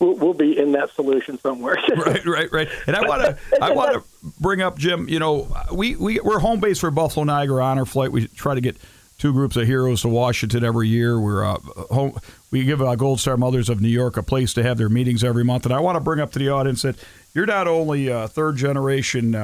we'll, 0.00 0.14
we'll 0.14 0.34
be 0.34 0.58
in 0.58 0.72
that 0.72 0.90
solution 0.90 1.38
somewhere. 1.38 1.76
right, 1.96 2.24
right, 2.24 2.52
right. 2.52 2.68
And 2.86 2.96
I 2.96 3.06
want 3.06 3.22
to, 3.22 3.38
I 3.62 3.72
want 3.72 3.94
to 3.94 4.32
bring 4.40 4.62
up 4.62 4.78
Jim. 4.78 5.08
You 5.08 5.18
know, 5.18 5.54
we 5.72 5.96
we 5.96 6.20
we're 6.20 6.40
home 6.40 6.60
base 6.60 6.80
for 6.80 6.90
Buffalo 6.90 7.24
Niagara 7.24 7.64
Honor 7.64 7.84
Flight. 7.84 8.12
We 8.12 8.26
try 8.28 8.54
to 8.54 8.60
get 8.60 8.76
two 9.18 9.32
groups 9.32 9.56
of 9.56 9.66
heroes 9.66 10.02
to 10.02 10.08
Washington 10.08 10.64
every 10.64 10.88
year. 10.88 11.20
We're 11.20 11.44
uh, 11.44 11.58
home. 11.90 12.18
We 12.50 12.64
give 12.64 12.80
uh, 12.82 12.94
Gold 12.96 13.20
Star 13.20 13.36
Mothers 13.36 13.68
of 13.68 13.80
New 13.80 13.88
York 13.88 14.16
a 14.16 14.22
place 14.22 14.54
to 14.54 14.62
have 14.62 14.78
their 14.78 14.88
meetings 14.88 15.22
every 15.22 15.44
month. 15.44 15.66
And 15.66 15.74
I 15.74 15.80
want 15.80 15.96
to 15.96 16.00
bring 16.00 16.20
up 16.20 16.32
to 16.32 16.38
the 16.38 16.48
audience 16.48 16.82
that 16.82 16.96
you're 17.34 17.46
not 17.46 17.66
only 17.66 18.08
a 18.08 18.28
third 18.28 18.56
generation 18.56 19.34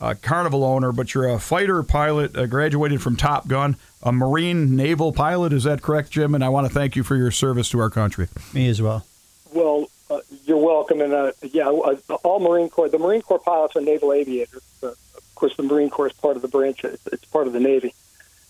uh, 0.00 0.14
Carnival 0.20 0.64
owner, 0.64 0.92
but 0.92 1.14
you're 1.14 1.28
a 1.28 1.38
fighter 1.38 1.82
pilot, 1.82 2.36
uh, 2.36 2.46
graduated 2.46 3.00
from 3.02 3.16
Top 3.16 3.48
Gun, 3.48 3.76
a 4.02 4.12
Marine 4.12 4.76
naval 4.76 5.12
pilot. 5.12 5.52
Is 5.52 5.64
that 5.64 5.82
correct, 5.82 6.10
Jim? 6.10 6.34
And 6.34 6.44
I 6.44 6.48
want 6.48 6.66
to 6.66 6.72
thank 6.72 6.96
you 6.96 7.02
for 7.02 7.16
your 7.16 7.30
service 7.30 7.68
to 7.70 7.78
our 7.78 7.90
country. 7.90 8.28
Me 8.52 8.68
as 8.68 8.82
well. 8.82 9.06
Well, 9.52 9.86
uh, 10.10 10.20
you're 10.44 10.58
welcome. 10.58 11.00
And 11.00 11.12
uh, 11.12 11.32
yeah, 11.42 11.68
uh, 11.68 11.96
all 12.22 12.40
Marine 12.40 12.68
Corps, 12.68 12.88
the 12.88 12.98
Marine 12.98 13.22
Corps 13.22 13.38
pilots 13.38 13.76
are 13.76 13.80
naval 13.80 14.12
aviators. 14.12 14.62
Uh, 14.82 14.88
of 14.88 15.34
course, 15.34 15.56
the 15.56 15.62
Marine 15.62 15.90
Corps 15.90 16.08
is 16.08 16.12
part 16.12 16.36
of 16.36 16.42
the 16.42 16.48
branch; 16.48 16.84
it's, 16.84 17.06
it's 17.06 17.24
part 17.26 17.46
of 17.46 17.52
the 17.52 17.60
Navy. 17.60 17.94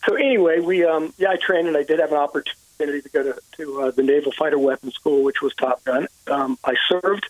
So 0.07 0.17
anyway, 0.17 0.61
we 0.61 0.85
um, 0.85 1.15
yeah, 1.19 1.31
I 1.31 1.37
trained 1.37 1.69
and 1.69 1.77
I 1.77 1.83
did 1.83 2.01
have 2.01 2.11
an 2.11 2.19
opportunity 2.19 3.03
to 3.03 3.09
go 3.09 3.23
to 3.23 3.41
to 3.57 3.83
uh, 3.83 3.91
the 3.91 4.03
Naval 4.03 4.33
Fighter 4.33 4.59
Weapons 4.59 4.95
School, 4.95 5.23
which 5.23 5.41
was 5.41 5.55
Top 5.55 5.85
Gun. 5.85 6.09
Um, 6.27 6.59
I 6.65 6.75
served 6.89 7.27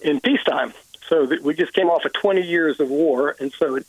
in 0.00 0.20
peacetime, 0.20 0.72
so 1.08 1.26
that 1.26 1.42
we 1.42 1.54
just 1.54 1.72
came 1.72 1.88
off 1.88 2.04
of 2.04 2.12
20 2.12 2.42
years 2.42 2.80
of 2.80 2.88
war, 2.88 3.36
and 3.40 3.52
so 3.52 3.76
it, 3.76 3.86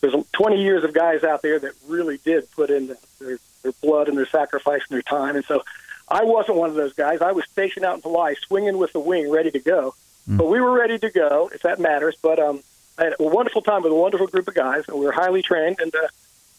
there's 0.00 0.14
20 0.32 0.62
years 0.62 0.84
of 0.84 0.92
guys 0.92 1.24
out 1.24 1.42
there 1.42 1.58
that 1.58 1.72
really 1.86 2.18
did 2.18 2.50
put 2.52 2.70
in 2.70 2.96
their 3.20 3.38
their 3.62 3.72
blood 3.82 4.08
and 4.08 4.16
their 4.16 4.26
sacrifice 4.26 4.80
and 4.88 4.94
their 4.94 5.02
time, 5.02 5.36
and 5.36 5.44
so 5.44 5.62
I 6.10 6.24
wasn't 6.24 6.56
one 6.56 6.70
of 6.70 6.76
those 6.76 6.92
guys. 6.92 7.20
I 7.22 7.32
was 7.32 7.44
stationed 7.46 7.84
out 7.84 7.96
in 7.96 8.02
Hawaii, 8.02 8.34
swinging 8.46 8.78
with 8.78 8.92
the 8.92 9.00
wing, 9.00 9.30
ready 9.30 9.50
to 9.52 9.60
go. 9.60 9.94
Mm. 10.28 10.38
But 10.38 10.46
we 10.46 10.60
were 10.60 10.72
ready 10.72 10.98
to 10.98 11.10
go, 11.10 11.50
if 11.54 11.62
that 11.62 11.78
matters. 11.78 12.16
But 12.20 12.38
um, 12.38 12.62
I 12.98 13.04
had 13.04 13.14
a 13.18 13.24
wonderful 13.24 13.62
time 13.62 13.82
with 13.82 13.92
a 13.92 13.96
wonderful 13.96 14.26
group 14.26 14.48
of 14.48 14.54
guys, 14.54 14.84
and 14.88 14.98
we 14.98 15.06
were 15.06 15.12
highly 15.12 15.42
trained. 15.42 15.78
And 15.80 15.94
uh, 15.94 16.08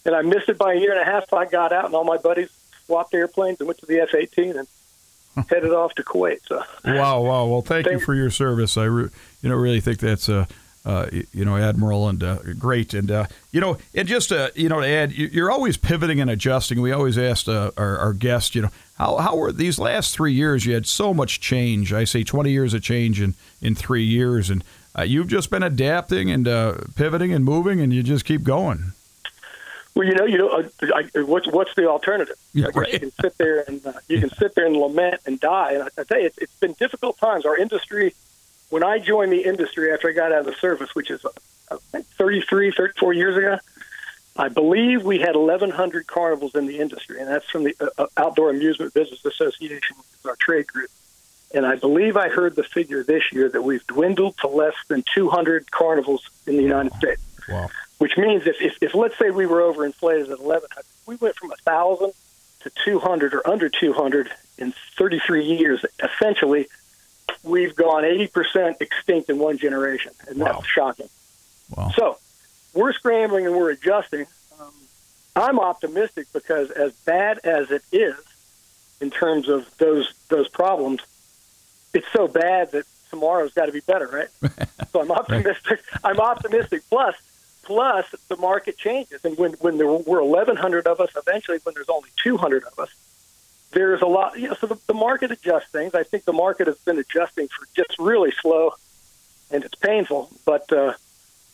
and 0.05 0.15
I 0.15 0.21
missed 0.21 0.49
it 0.49 0.57
by 0.57 0.73
a 0.73 0.77
year 0.77 0.91
and 0.91 1.01
a 1.01 1.05
half. 1.05 1.31
I 1.33 1.45
got 1.45 1.73
out, 1.73 1.85
and 1.85 1.93
all 1.93 2.03
my 2.03 2.17
buddies 2.17 2.49
swapped 2.85 3.13
airplanes 3.13 3.59
and 3.59 3.67
went 3.67 3.79
to 3.79 3.85
the 3.85 3.99
F-18 4.01 4.57
and 4.57 5.47
headed 5.49 5.71
off 5.71 5.93
to 5.95 6.03
Kuwait. 6.03 6.39
So 6.47 6.63
wow, 6.85 7.21
wow. 7.21 7.45
Well, 7.45 7.61
thank, 7.61 7.85
thank 7.85 7.99
you 7.99 8.05
for 8.05 8.15
your 8.15 8.31
service. 8.31 8.77
I 8.77 8.85
re- 8.85 9.09
you 9.41 9.49
know 9.49 9.55
really 9.55 9.81
think 9.81 9.99
that's 9.99 10.29
a. 10.29 10.47
Uh, 10.83 11.05
you 11.31 11.45
know, 11.45 11.57
admiral 11.57 12.09
and 12.09 12.23
uh, 12.23 12.39
great, 12.57 12.95
and 12.95 13.11
uh, 13.11 13.27
you 13.51 13.61
know, 13.61 13.77
and 13.93 14.07
just 14.07 14.31
uh, 14.31 14.49
you 14.55 14.67
know, 14.67 14.79
to 14.81 14.87
add, 14.87 15.11
you're 15.11 15.51
always 15.51 15.77
pivoting 15.77 16.19
and 16.19 16.27
adjusting. 16.27 16.81
We 16.81 16.91
always 16.91 17.19
asked 17.19 17.47
uh, 17.47 17.69
our, 17.77 17.99
our 17.99 18.13
guests, 18.13 18.55
you 18.55 18.63
know, 18.63 18.71
how 18.95 19.17
how 19.17 19.35
were 19.35 19.51
these 19.51 19.77
last 19.77 20.15
three 20.15 20.33
years? 20.33 20.65
You 20.65 20.73
had 20.73 20.87
so 20.87 21.13
much 21.13 21.39
change. 21.39 21.93
I 21.93 22.03
say 22.03 22.23
20 22.23 22.49
years 22.49 22.73
of 22.73 22.81
change 22.81 23.21
in 23.21 23.35
in 23.61 23.75
three 23.75 24.03
years, 24.03 24.49
and 24.49 24.63
uh, 24.97 25.03
you've 25.03 25.27
just 25.27 25.51
been 25.51 25.61
adapting 25.61 26.31
and 26.31 26.45
pivoting 26.95 27.31
and 27.31 27.45
moving, 27.45 27.79
and 27.79 27.93
you 27.93 28.01
just 28.01 28.25
keep 28.25 28.41
going. 28.41 28.93
Well, 29.93 30.07
you 30.07 30.15
know, 30.15 30.25
you 30.25 30.37
know, 30.37 30.49
uh, 30.49 30.69
I, 30.95 31.21
what's 31.21 31.47
what's 31.47 31.75
the 31.75 31.89
alternative? 31.89 32.35
Yeah, 32.53 32.67
right. 32.73 32.93
You 32.93 32.99
can 32.99 33.11
sit 33.21 33.37
there 33.37 33.65
and 33.67 33.85
uh, 33.85 33.93
you 34.07 34.19
can 34.21 34.29
sit 34.29 34.55
there 34.55 34.65
and 34.65 34.75
lament 34.75 35.21
and 35.25 35.39
die. 35.39 35.73
And 35.73 35.83
I, 35.83 35.87
I 35.97 36.03
tell 36.03 36.19
you, 36.19 36.27
it's, 36.27 36.37
it's 36.37 36.55
been 36.55 36.73
difficult 36.73 37.17
times. 37.17 37.45
Our 37.45 37.57
industry, 37.57 38.13
when 38.71 38.83
I 38.83 38.97
joined 38.97 39.31
the 39.31 39.43
industry 39.43 39.93
after 39.93 40.09
I 40.09 40.13
got 40.13 40.31
out 40.31 40.39
of 40.39 40.45
the 40.47 40.55
service, 40.55 40.95
which 40.95 41.11
is 41.11 41.23
uh, 41.69 41.77
33, 42.17 42.71
34 42.71 43.13
years 43.13 43.37
ago, 43.37 43.59
I 44.35 44.49
believe 44.49 45.03
we 45.03 45.19
had 45.19 45.35
1,100 45.35 46.07
carnivals 46.07 46.55
in 46.55 46.65
the 46.65 46.79
industry, 46.79 47.19
and 47.19 47.29
that's 47.29 47.47
from 47.49 47.65
the 47.65 47.75
uh, 47.79 47.87
uh 48.03 48.07
Outdoor 48.17 48.49
Amusement 48.49 48.93
Business 48.93 49.23
Association, 49.23 49.97
which 49.97 50.19
is 50.19 50.25
our 50.25 50.35
trade 50.37 50.67
group. 50.67 50.89
And 51.53 51.65
I 51.65 51.75
believe 51.75 52.17
I 52.17 52.29
heard 52.29 52.55
the 52.55 52.63
figure 52.63 53.03
this 53.03 53.23
year 53.31 53.49
that 53.49 53.61
we've 53.61 53.85
dwindled 53.85 54.37
to 54.39 54.47
less 54.47 54.75
than 54.87 55.03
200 55.13 55.69
carnivals 55.69 56.27
in 56.47 56.55
the 56.55 56.63
United 56.63 56.93
States. 56.93 57.21
Wow 57.47 57.69
which 58.01 58.17
means 58.17 58.47
if, 58.47 58.59
if, 58.59 58.81
if 58.81 58.95
let's 58.95 59.15
say 59.19 59.29
we 59.29 59.45
were 59.45 59.59
overinflated 59.59 60.23
at 60.23 60.39
1100, 60.39 60.67
we 61.05 61.17
went 61.17 61.35
from 61.35 61.49
1,000 61.49 62.11
to 62.61 62.71
200 62.83 63.35
or 63.35 63.47
under 63.47 63.69
200 63.69 64.31
in 64.57 64.73
33 64.97 65.45
years. 65.45 65.85
Essentially, 66.03 66.65
we've 67.43 67.75
gone 67.75 68.03
80% 68.03 68.81
extinct 68.81 69.29
in 69.29 69.39
one 69.39 69.57
generation, 69.57 70.13
and 70.27 70.39
wow. 70.39 70.53
that's 70.53 70.67
shocking. 70.67 71.09
Wow. 71.75 71.91
So 71.95 72.17
we're 72.73 72.93
scrambling 72.93 73.45
and 73.45 73.55
we're 73.55 73.71
adjusting. 73.71 74.25
Um, 74.59 74.73
I'm 75.35 75.59
optimistic 75.59 76.27
because 76.33 76.71
as 76.71 76.93
bad 76.93 77.39
as 77.43 77.71
it 77.71 77.83
is 77.91 78.15
in 78.99 79.09
terms 79.09 79.49
of 79.49 79.65
those 79.77 80.13
those 80.29 80.47
problems, 80.47 81.01
it's 81.93 82.11
so 82.13 82.27
bad 82.27 82.71
that 82.71 82.85
tomorrow's 83.09 83.53
got 83.53 83.65
to 83.65 83.71
be 83.71 83.81
better, 83.81 84.07
right? 84.07 84.67
so 84.91 85.01
I'm 85.01 85.11
optimistic. 85.11 85.81
I'm 86.03 86.19
optimistic. 86.19 86.83
Plus, 86.89 87.15
Plus, 87.63 88.05
the 88.27 88.37
market 88.37 88.77
changes, 88.77 89.23
and 89.23 89.37
when 89.37 89.53
when 89.53 89.77
there 89.77 89.87
were 89.87 90.23
1,100 90.23 90.87
of 90.87 90.99
us, 90.99 91.09
eventually 91.15 91.59
when 91.63 91.75
there's 91.75 91.89
only 91.89 92.09
200 92.23 92.63
of 92.63 92.79
us, 92.79 92.89
there's 93.71 94.01
a 94.01 94.05
lot. 94.05 94.37
You 94.37 94.49
know, 94.49 94.55
so 94.55 94.67
the, 94.67 94.77
the 94.87 94.93
market 94.93 95.31
adjusts 95.31 95.69
things. 95.71 95.95
I 95.95 96.03
think 96.03 96.25
the 96.25 96.33
market 96.33 96.67
has 96.67 96.77
been 96.77 96.97
adjusting 96.97 97.47
for 97.47 97.67
just 97.75 97.97
really 97.99 98.31
slow, 98.41 98.73
and 99.49 99.63
it's 99.63 99.75
painful. 99.75 100.29
But 100.45 100.71
uh, 100.71 100.93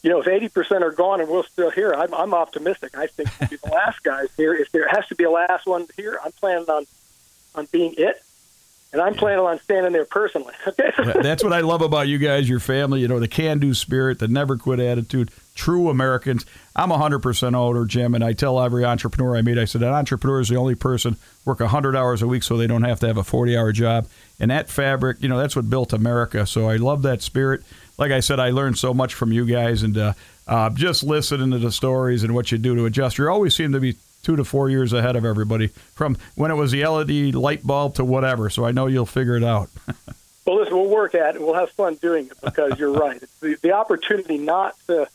you 0.03 0.09
know, 0.09 0.21
if 0.21 0.27
80% 0.27 0.81
are 0.81 0.91
gone 0.91 1.21
and 1.21 1.29
we're 1.29 1.43
still 1.43 1.69
here, 1.71 1.93
I'm, 1.93 2.13
I'm 2.13 2.33
optimistic. 2.33 2.97
I 2.97 3.07
think 3.07 3.29
we'll 3.39 3.49
be 3.49 3.57
the 3.57 3.71
last 3.71 4.03
guys 4.03 4.29
here. 4.37 4.53
If 4.53 4.71
there 4.71 4.87
has 4.87 5.07
to 5.07 5.15
be 5.15 5.23
a 5.23 5.31
last 5.31 5.65
one 5.65 5.87
here, 5.95 6.19
I'm 6.23 6.31
planning 6.33 6.69
on 6.69 6.85
on 7.55 7.67
being 7.71 7.95
it 7.97 8.21
and 8.93 9.01
I'm 9.01 9.15
planning 9.15 9.43
on 9.43 9.59
standing 9.59 9.91
there 9.91 10.05
personally. 10.05 10.53
that's 11.21 11.43
what 11.43 11.51
I 11.51 11.59
love 11.59 11.81
about 11.81 12.07
you 12.07 12.17
guys, 12.17 12.47
your 12.47 12.61
family. 12.61 13.01
You 13.01 13.07
know, 13.07 13.19
the 13.19 13.27
can-do 13.27 13.73
spirit, 13.73 14.19
the 14.19 14.27
never 14.27 14.57
quit 14.57 14.79
attitude. 14.79 15.29
True 15.55 15.89
Americans. 15.89 16.45
I'm 16.75 16.89
100% 16.89 17.55
owner, 17.55 17.85
Jim, 17.85 18.15
and 18.15 18.23
I 18.23 18.33
tell 18.33 18.61
every 18.61 18.85
entrepreneur 18.85 19.35
I 19.35 19.41
meet, 19.41 19.57
I 19.57 19.65
said, 19.65 19.81
an 19.83 19.89
entrepreneur 19.89 20.39
is 20.39 20.49
the 20.49 20.55
only 20.55 20.75
person 20.75 21.17
work 21.43 21.59
100 21.59 21.95
hours 21.95 22.21
a 22.21 22.27
week 22.27 22.43
so 22.43 22.55
they 22.55 22.67
don't 22.67 22.83
have 22.83 22.99
to 23.01 23.07
have 23.07 23.17
a 23.17 23.23
40-hour 23.23 23.71
job. 23.73 24.07
And 24.39 24.51
that 24.51 24.69
fabric, 24.69 25.17
you 25.19 25.27
know, 25.27 25.37
that's 25.37 25.55
what 25.55 25.69
built 25.69 25.91
America. 25.93 26.45
So 26.45 26.69
I 26.69 26.77
love 26.77 27.01
that 27.01 27.21
spirit. 27.21 27.63
Like 27.97 28.11
I 28.11 28.19
said, 28.19 28.39
I 28.39 28.51
learned 28.51 28.77
so 28.77 28.93
much 28.93 29.15
from 29.15 29.33
you 29.33 29.45
guys, 29.45 29.83
and 29.83 29.97
uh, 29.97 30.13
uh, 30.47 30.69
just 30.69 31.03
listening 31.03 31.51
to 31.51 31.57
the 31.57 31.71
stories 31.71 32.23
and 32.23 32.33
what 32.33 32.51
you 32.51 32.57
do 32.57 32.75
to 32.75 32.85
adjust. 32.85 33.17
You 33.17 33.27
always 33.29 33.55
seem 33.55 33.71
to 33.73 33.79
be 33.79 33.95
two 34.27 34.35
to 34.35 34.43
four 34.43 34.69
years 34.69 34.91
ahead 34.91 35.15
of 35.15 35.23
everybody 35.23 35.67
from 35.95 36.17
when 36.35 36.51
it 36.51 36.55
was 36.55 36.73
the 36.73 36.85
LED 36.85 37.33
light 37.33 37.65
bulb 37.65 37.95
to 37.95 38.03
whatever. 38.03 38.49
So 38.49 38.65
I 38.65 38.73
know 38.73 38.87
you'll 38.87 39.05
figure 39.05 39.37
it 39.37 39.43
out. 39.43 39.69
well, 40.45 40.57
listen, 40.57 40.75
we'll 40.75 40.89
work 40.89 41.15
at 41.15 41.35
it. 41.35 41.41
We'll 41.41 41.53
have 41.53 41.71
fun 41.71 41.95
doing 41.95 42.25
it 42.25 42.33
because 42.43 42.77
you're 42.77 42.91
right. 42.91 43.23
It's 43.23 43.39
the, 43.39 43.55
the 43.61 43.71
opportunity 43.71 44.37
not 44.37 44.75
to 44.87 45.07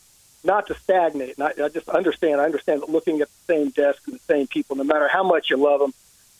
not 0.44 0.66
to 0.68 0.74
stagnate. 0.76 1.36
And 1.36 1.46
I, 1.46 1.66
I 1.66 1.68
just 1.68 1.90
understand. 1.90 2.40
I 2.40 2.44
understand 2.44 2.80
that 2.80 2.88
looking 2.88 3.20
at 3.20 3.28
the 3.28 3.54
same 3.54 3.68
desk 3.68 4.00
and 4.06 4.14
the 4.14 4.20
same 4.20 4.46
people, 4.46 4.76
no 4.76 4.84
matter 4.84 5.08
how 5.08 5.22
much 5.22 5.50
you 5.50 5.58
love 5.58 5.80
them, 5.80 5.92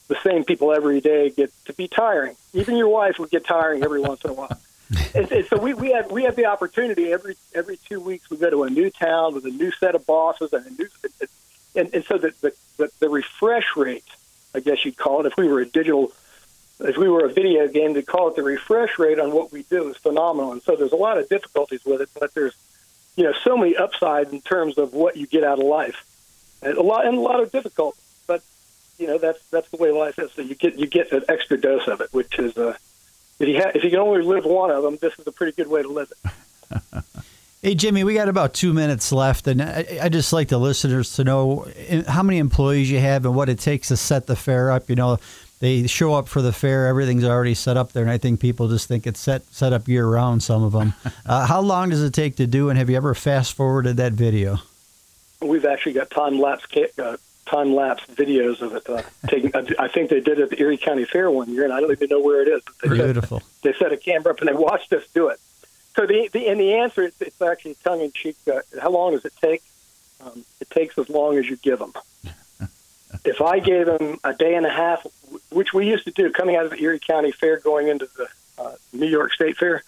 the 0.09 0.17
same 0.25 0.43
people 0.43 0.73
every 0.73 1.03
day 1.03 1.29
get 1.29 1.53
to 1.67 1.75
be 1.75 1.89
tiring. 1.89 2.37
Even 2.55 2.79
your 2.79 2.89
wife 2.89 3.19
would 3.19 3.29
get 3.29 3.45
tiring 3.45 3.85
every 3.85 4.01
once 4.01 4.25
in 4.25 4.31
a 4.31 4.33
while. 4.33 4.59
and, 5.15 5.31
and 5.31 5.47
so 5.47 5.59
we, 5.59 5.75
we 5.75 5.93
have 5.93 6.11
we 6.11 6.23
have 6.23 6.37
the 6.37 6.47
opportunity 6.47 7.13
every 7.13 7.37
every 7.55 7.77
two 7.77 8.01
weeks 8.01 8.31
we 8.31 8.39
go 8.39 8.49
to 8.49 8.63
a 8.63 8.71
new 8.71 8.89
town 8.89 9.35
with 9.35 9.45
a 9.45 9.51
new 9.51 9.71
set 9.73 9.95
of 9.95 10.07
bosses 10.07 10.55
and 10.55 10.65
a 10.67 10.71
new 10.71 10.89
and, 11.75 11.93
and 11.95 12.05
so 12.05 12.19
the, 12.19 12.35
the, 12.41 12.53
the, 12.77 12.91
the 13.01 13.09
refresh 13.09 13.77
rate, 13.77 14.05
I 14.55 14.61
guess 14.61 14.85
you'd 14.85 14.97
call 14.97 15.21
it, 15.21 15.27
if 15.27 15.37
we 15.37 15.49
were 15.49 15.61
a 15.61 15.67
digital, 15.67 16.13
if 16.81 16.97
we 16.97 17.09
were 17.09 17.25
a 17.25 17.33
video 17.33 17.69
game, 17.69 17.95
to 17.95 18.03
call 18.03 18.29
it 18.29 18.37
the 18.37 18.43
refresh 18.43 18.99
rate 18.99 19.19
on 19.19 19.33
what 19.33 19.53
we 19.53 19.63
do 19.65 19.89
is 19.89 19.97
phenomenal. 19.97 20.53
And 20.53 20.63
so 20.63 20.77
there's 20.77 20.93
a 20.93 20.97
lot 20.97 21.19
of 21.19 21.29
difficulties 21.29 21.85
with 21.85 22.01
it, 22.01 22.11
but 22.19 22.35
there's, 22.35 22.55
you 23.17 23.25
know, 23.25 23.33
so 23.45 23.57
many 23.57 23.77
upsides 23.77 24.33
in 24.33 24.41
terms 24.41 24.79
of 24.79 24.93
what 24.93 25.17
you 25.17 25.27
get 25.27 25.45
out 25.45 25.59
of 25.59 25.65
life, 25.65 26.05
and 26.63 26.77
a 26.77 26.83
lot 26.83 27.07
and 27.07 27.19
a 27.19 27.21
lot 27.21 27.43
of 27.43 27.53
difficulties. 27.53 28.01
But 28.27 28.43
you 28.99 29.07
know, 29.07 29.19
that's 29.19 29.41
that's 29.51 29.69
the 29.71 29.77
way 29.77 29.91
life 29.91 30.19
is. 30.19 30.33
So 30.33 30.41
you 30.41 30.55
get 30.55 30.79
you 30.79 30.87
get 30.87 31.13
an 31.13 31.25
extra 31.29 31.61
dose 31.61 31.89
of 31.89 32.01
it, 32.01 32.09
which 32.13 32.39
is 32.39 32.57
uh, 32.57 32.75
if 33.39 33.49
you 33.49 33.59
ha- 33.61 33.73
if 33.75 33.85
you 33.85 33.91
can 33.91 33.99
only 33.99 34.23
live 34.23 34.47
one 34.47 34.71
of 34.71 34.83
them, 34.83 34.97
this 35.01 35.19
is 35.19 35.27
a 35.27 35.33
pretty 35.33 35.53
good 35.53 35.69
way 35.69 35.83
to 35.83 35.89
live 35.89 36.11
it. 36.11 37.05
Hey, 37.65 37.77
Jimmy, 37.77 38.03
we 38.03 38.15
got 38.15 38.29
about 38.29 38.55
two 38.55 38.73
minutes 38.73 39.13
left, 39.13 39.47
and 39.47 39.63
I, 39.63 39.87
I 40.03 40.09
just 40.09 40.33
like 40.33 40.49
the 40.49 40.59
listeners 40.59 41.13
to 41.15 41.23
know 41.23 41.69
how 42.09 42.25
many 42.25 42.39
employees 42.39 42.91
you 42.91 42.99
have 42.99 43.25
and 43.25 43.37
what 43.37 43.49
it 43.49 43.61
takes 43.61 43.87
to 43.89 43.97
set 43.97 44.27
the 44.27 44.35
fair 44.35 44.73
up. 44.73 44.91
You 44.91 44.97
know, 44.97 45.19
they 45.61 45.87
show 45.87 46.15
up 46.15 46.27
for 46.27 46.43
the 46.43 46.53
fair, 46.53 46.89
everything's 46.89 47.23
already 47.23 47.55
set 47.55 47.77
up 47.77 47.93
there, 47.93 48.03
and 48.03 48.11
I 48.11 48.19
think 48.19 48.41
people 48.41 48.67
just 48.67 48.89
think 48.89 49.07
it's 49.07 49.21
set 49.21 49.45
set 49.53 49.73
up 49.73 49.87
year 49.87 50.09
round. 50.09 50.43
Some 50.43 50.65
of 50.65 50.73
them. 50.73 50.95
uh, 51.27 51.47
how 51.47 51.61
long 51.61 51.91
does 51.91 52.03
it 52.03 52.13
take 52.13 52.35
to 52.39 52.49
do? 52.49 52.69
And 52.69 52.77
have 52.77 52.91
you 52.91 52.97
ever 52.97 53.15
fast 53.15 53.55
forwarded 53.55 53.97
that 53.97 54.13
video? 54.13 54.59
We've 55.41 55.65
actually 55.65 55.93
got 55.93 56.11
time 56.11 56.41
lapse 56.41 56.67
uh, 56.99 57.17
time 57.47 57.77
lapse 57.77 58.03
videos 58.07 58.61
of 58.61 58.75
it. 58.75 58.91
Uh, 58.91 59.03
taking, 59.29 59.53
I 59.79 59.87
think 59.87 60.11
they 60.11 60.19
did 60.19 60.41
it 60.41 60.43
at 60.43 60.51
the 60.51 60.61
Erie 60.61 60.79
County 60.79 61.05
Fair 61.05 61.31
one 61.31 61.49
year, 61.49 61.63
and 61.63 61.73
I 61.73 61.79
don't 61.79 61.93
even 61.93 62.09
know 62.09 62.21
where 62.21 62.43
it 62.43 62.49
is. 62.49 62.63
They 62.83 62.89
Beautiful. 62.89 63.39
Set, 63.39 63.49
they 63.63 63.73
set 63.75 63.93
a 63.93 63.97
camera 63.97 64.33
up 64.33 64.41
and 64.41 64.49
they 64.49 64.53
watched 64.53 64.93
us 64.93 65.05
do 65.15 65.29
it. 65.29 65.39
So 65.95 66.07
the, 66.07 66.29
the 66.33 66.49
and 66.49 66.59
the 66.59 66.75
answer 66.75 67.03
it's, 67.03 67.21
it's 67.21 67.41
actually 67.43 67.77
tongue 67.85 68.01
in 68.01 68.13
cheek. 68.13 68.37
Uh, 68.51 68.61
how 68.81 68.91
long 68.91 69.13
does 69.13 69.25
it 69.25 69.35
take? 69.41 69.63
Um, 70.25 70.45
it 70.61 70.71
takes 70.71 70.97
as 70.99 71.09
long 71.09 71.37
as 71.37 71.49
you 71.49 71.57
give 71.57 71.79
them. 71.79 71.93
if 73.25 73.41
I 73.41 73.59
gave 73.59 73.87
them 73.87 74.19
a 74.25 74.33
day 74.33 74.55
and 74.55 74.65
a 74.65 74.71
half, 74.71 75.07
which 75.51 75.75
we 75.75 75.89
used 75.89 76.05
to 76.05 76.11
do, 76.13 76.31
coming 76.31 76.57
out 76.57 76.65
of 76.65 76.71
the 76.71 76.83
Erie 76.83 77.01
County 77.01 77.33
Fair, 77.33 77.59
going 77.59 77.89
into 77.89 78.09
the 78.17 78.29
uh, 78.63 78.75
New 78.93 79.07
York 79.07 79.33
State 79.33 79.57
Fair, 79.57 79.83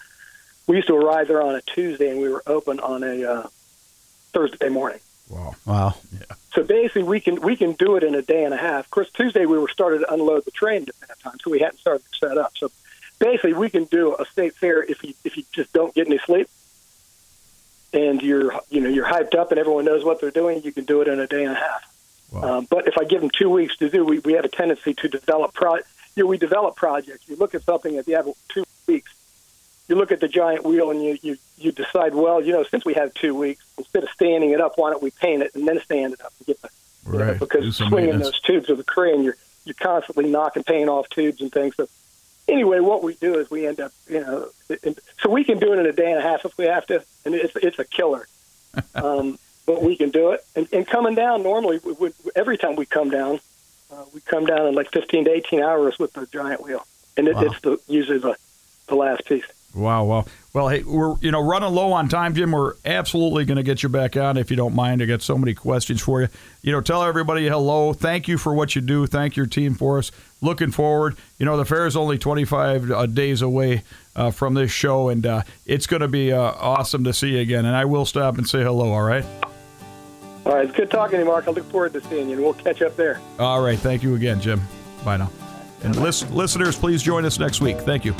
we 0.67 0.77
used 0.77 0.87
to 0.87 0.95
arrive 0.95 1.27
there 1.27 1.41
on 1.41 1.55
a 1.55 1.61
Tuesday 1.61 2.09
and 2.09 2.19
we 2.19 2.29
were 2.29 2.43
open 2.45 2.79
on 2.79 3.03
a 3.03 3.23
uh, 3.23 3.47
Thursday 4.33 4.69
morning. 4.69 4.99
Wow. 5.29 5.55
Wow. 5.65 5.95
So 6.53 6.63
basically, 6.63 7.03
we 7.03 7.19
can 7.19 7.41
we 7.41 7.55
can 7.55 7.73
do 7.73 7.95
it 7.95 8.03
in 8.03 8.15
a 8.15 8.21
day 8.21 8.43
and 8.43 8.53
a 8.53 8.57
half. 8.57 8.85
Of 8.85 8.91
course, 8.91 9.09
Tuesday 9.11 9.45
we 9.45 9.57
were 9.57 9.69
started 9.69 9.99
to 9.99 10.13
unload 10.13 10.45
the 10.45 10.51
train 10.51 10.83
at 10.83 11.07
that 11.07 11.19
time, 11.19 11.37
so 11.43 11.51
we 11.51 11.59
hadn't 11.59 11.79
started 11.79 12.03
to 12.03 12.27
set 12.27 12.37
up. 12.37 12.53
So 12.55 12.71
basically, 13.19 13.53
we 13.53 13.69
can 13.69 13.85
do 13.85 14.15
a 14.17 14.25
state 14.25 14.55
fair 14.55 14.83
if 14.83 15.03
you 15.03 15.13
if 15.23 15.37
you 15.37 15.43
just 15.51 15.73
don't 15.73 15.93
get 15.93 16.07
any 16.07 16.19
sleep, 16.19 16.49
and 17.93 18.21
you're 18.21 18.53
you 18.69 18.81
know 18.81 18.89
you're 18.89 19.05
hyped 19.05 19.35
up 19.35 19.51
and 19.51 19.59
everyone 19.59 19.85
knows 19.85 20.03
what 20.03 20.21
they're 20.21 20.31
doing. 20.31 20.61
You 20.63 20.71
can 20.71 20.85
do 20.85 21.01
it 21.01 21.07
in 21.07 21.19
a 21.19 21.27
day 21.27 21.43
and 21.43 21.53
a 21.53 21.59
half. 21.59 21.95
Wow. 22.31 22.57
Um, 22.57 22.67
but 22.69 22.87
if 22.87 22.97
I 22.97 23.05
give 23.05 23.21
them 23.21 23.29
two 23.29 23.49
weeks 23.49 23.77
to 23.77 23.89
do, 23.89 24.03
we 24.03 24.19
we 24.19 24.33
have 24.33 24.45
a 24.45 24.49
tendency 24.49 24.93
to 24.95 25.07
develop 25.07 25.53
pro. 25.53 25.75
You 26.15 26.23
know, 26.23 26.27
we 26.27 26.37
develop 26.37 26.75
projects. 26.75 27.27
You 27.27 27.35
look 27.35 27.55
at 27.55 27.63
something 27.63 27.95
if 27.95 28.07
you 28.07 28.15
have 28.15 28.27
two 28.49 28.63
weeks. 28.87 29.13
You 29.87 29.95
look 29.95 30.11
at 30.11 30.19
the 30.19 30.27
giant 30.27 30.65
wheel 30.65 30.89
and 30.89 31.03
you, 31.03 31.17
you 31.21 31.37
you 31.57 31.71
decide, 31.71 32.15
well, 32.15 32.41
you 32.41 32.53
know, 32.53 32.63
since 32.63 32.83
we 32.85 32.95
have 32.95 33.13
two 33.13 33.35
weeks, 33.35 33.63
instead 33.77 34.03
of 34.03 34.09
standing 34.09 34.49
it 34.49 34.59
up, 34.59 34.73
why 34.77 34.89
don't 34.89 35.03
we 35.03 35.11
paint 35.11 35.43
it 35.43 35.53
and 35.53 35.67
then 35.67 35.79
stand 35.81 36.13
it 36.13 36.21
up 36.21 36.33
and 36.39 36.47
get 36.47 36.61
the 36.61 36.69
you 37.05 37.19
know, 37.19 37.25
Right. 37.25 37.39
Because 37.39 37.77
swinging 37.77 38.17
those 38.17 38.39
tubes 38.41 38.69
of 38.69 38.77
the 38.77 38.83
crane, 38.83 39.23
you're 39.23 39.37
you're 39.63 39.75
constantly 39.75 40.29
knocking 40.29 40.63
paint 40.63 40.89
off 40.89 41.09
tubes 41.09 41.41
and 41.41 41.51
things. 41.51 41.75
So 41.75 41.87
anyway, 42.47 42.79
what 42.79 43.03
we 43.03 43.15
do 43.15 43.39
is 43.39 43.49
we 43.49 43.67
end 43.67 43.79
up, 43.79 43.91
you 44.09 44.21
know, 44.21 44.49
so 45.19 45.29
we 45.29 45.43
can 45.43 45.59
do 45.59 45.73
it 45.73 45.79
in 45.79 45.85
a 45.85 45.91
day 45.91 46.09
and 46.11 46.19
a 46.19 46.21
half 46.21 46.45
if 46.45 46.57
we 46.57 46.65
have 46.65 46.85
to, 46.87 47.03
and 47.25 47.35
it's 47.35 47.55
it's 47.55 47.79
a 47.79 47.85
killer. 47.85 48.27
um, 48.95 49.37
but 49.65 49.81
we 49.81 49.95
can 49.95 50.09
do 50.11 50.31
it. 50.31 50.45
And, 50.55 50.67
and 50.73 50.85
coming 50.85 51.15
down 51.15 51.41
normally, 51.41 51.79
we, 51.83 51.93
we, 51.93 52.11
every 52.35 52.57
time 52.57 52.75
we 52.75 52.85
come 52.85 53.09
down, 53.09 53.39
uh, 53.91 54.03
we 54.13 54.19
come 54.21 54.45
down 54.45 54.67
in 54.67 54.75
like 54.75 54.91
15 54.91 55.25
to 55.25 55.31
18 55.31 55.61
hours 55.61 55.97
with 55.97 56.13
the 56.13 56.27
giant 56.27 56.61
wheel, 56.61 56.85
and 57.17 57.27
it, 57.27 57.35
Wow. 57.35 57.43
it's 57.43 57.59
the 57.61 57.79
usually 57.87 58.19
the 58.19 58.35
the 58.87 58.95
last 58.95 59.25
piece. 59.25 59.45
Wow, 59.75 60.05
wow. 60.05 60.25
Well, 60.53 60.69
hey, 60.69 60.83
we're 60.83 61.17
you 61.19 61.31
know 61.31 61.41
running 61.41 61.73
low 61.73 61.91
on 61.91 62.07
time, 62.07 62.33
Jim. 62.33 62.53
We're 62.53 62.75
absolutely 62.85 63.43
going 63.43 63.57
to 63.57 63.63
get 63.63 63.83
you 63.83 63.89
back 63.89 64.15
on 64.15 64.37
if 64.37 64.49
you 64.49 64.55
don't 64.55 64.73
mind. 64.73 65.01
I 65.01 65.05
got 65.05 65.21
so 65.21 65.37
many 65.37 65.53
questions 65.53 66.01
for 66.01 66.21
you. 66.21 66.29
You 66.61 66.71
know, 66.71 66.79
tell 66.79 67.03
everybody 67.03 67.47
hello. 67.47 67.91
Thank 67.91 68.29
you 68.29 68.37
for 68.37 68.53
what 68.53 68.73
you 68.73 68.81
do. 68.81 69.05
Thank 69.05 69.35
your 69.35 69.47
team 69.47 69.75
for 69.75 69.97
us. 69.97 70.11
Looking 70.41 70.71
forward. 70.71 71.17
You 71.39 71.45
know, 71.45 71.57
the 71.57 71.65
fair 71.65 71.85
is 71.85 71.97
only 71.97 72.17
25 72.17 72.89
uh, 72.89 73.05
days 73.07 73.41
away 73.41 73.83
uh, 74.15 74.31
from 74.31 74.53
this 74.53 74.71
show, 74.71 75.09
and 75.09 75.25
uh, 75.25 75.41
it's 75.65 75.87
going 75.87 76.01
to 76.01 76.07
be 76.07 76.31
uh, 76.31 76.39
awesome 76.39 77.03
to 77.03 77.11
see 77.11 77.33
you 77.33 77.39
again. 77.39 77.65
And 77.65 77.75
I 77.75 77.83
will 77.83 78.05
stop 78.05 78.37
and 78.37 78.47
say 78.47 78.63
hello. 78.63 78.93
All 78.93 79.03
right. 79.03 79.25
All 80.45 80.53
right, 80.53 80.67
it's 80.67 80.77
good 80.77 80.91
talking 80.91 81.17
to 81.17 81.19
you, 81.19 81.25
Mark. 81.25 81.47
I 81.47 81.51
look 81.51 81.69
forward 81.71 81.93
to 81.93 82.01
seeing 82.01 82.29
you, 82.29 82.35
and 82.35 82.43
we'll 82.43 82.53
catch 82.53 82.81
up 82.81 82.95
there. 82.95 83.19
All 83.39 83.61
right. 83.61 83.79
Thank 83.79 84.03
you 84.03 84.15
again, 84.15 84.39
Jim. 84.39 84.61
Bye 85.03 85.17
now. 85.17 85.31
And 85.83 85.95
lis- 85.97 86.29
listeners, 86.29 86.77
please 86.77 87.01
join 87.03 87.25
us 87.25 87.39
next 87.39 87.61
week. 87.61 87.79
Thank 87.79 88.05
you. 88.05 88.15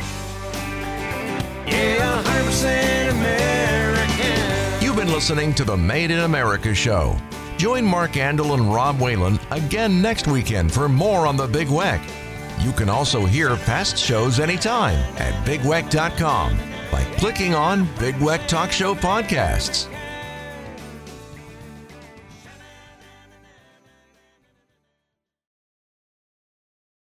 Yeah, 2.45 3.09
100% 3.09 3.11
American. 3.11 4.83
You've 4.83 4.95
been 4.95 5.11
listening 5.11 5.53
to 5.55 5.63
the 5.63 5.75
Made 5.75 6.11
in 6.11 6.19
America 6.19 6.73
show. 6.75 7.17
Join 7.57 7.85
Mark 7.85 8.11
Andol 8.11 8.53
and 8.53 8.73
Rob 8.73 8.99
Whalen 8.99 9.39
again 9.51 10.01
next 10.01 10.27
weekend 10.27 10.71
for 10.71 10.89
more 10.89 11.25
on 11.25 11.37
the 11.37 11.47
Big 11.47 11.67
Weck. 11.69 12.01
You 12.63 12.71
can 12.71 12.89
also 12.89 13.25
hear 13.25 13.55
past 13.57 13.97
shows 13.97 14.39
anytime 14.39 14.97
at 15.17 15.33
bigweck.com 15.45 16.57
by 16.91 17.03
clicking 17.17 17.53
on 17.55 17.85
Big 17.99 18.15
Weck 18.15 18.47
Talk 18.47 18.71
Show 18.71 18.93
Podcasts. 18.95 19.87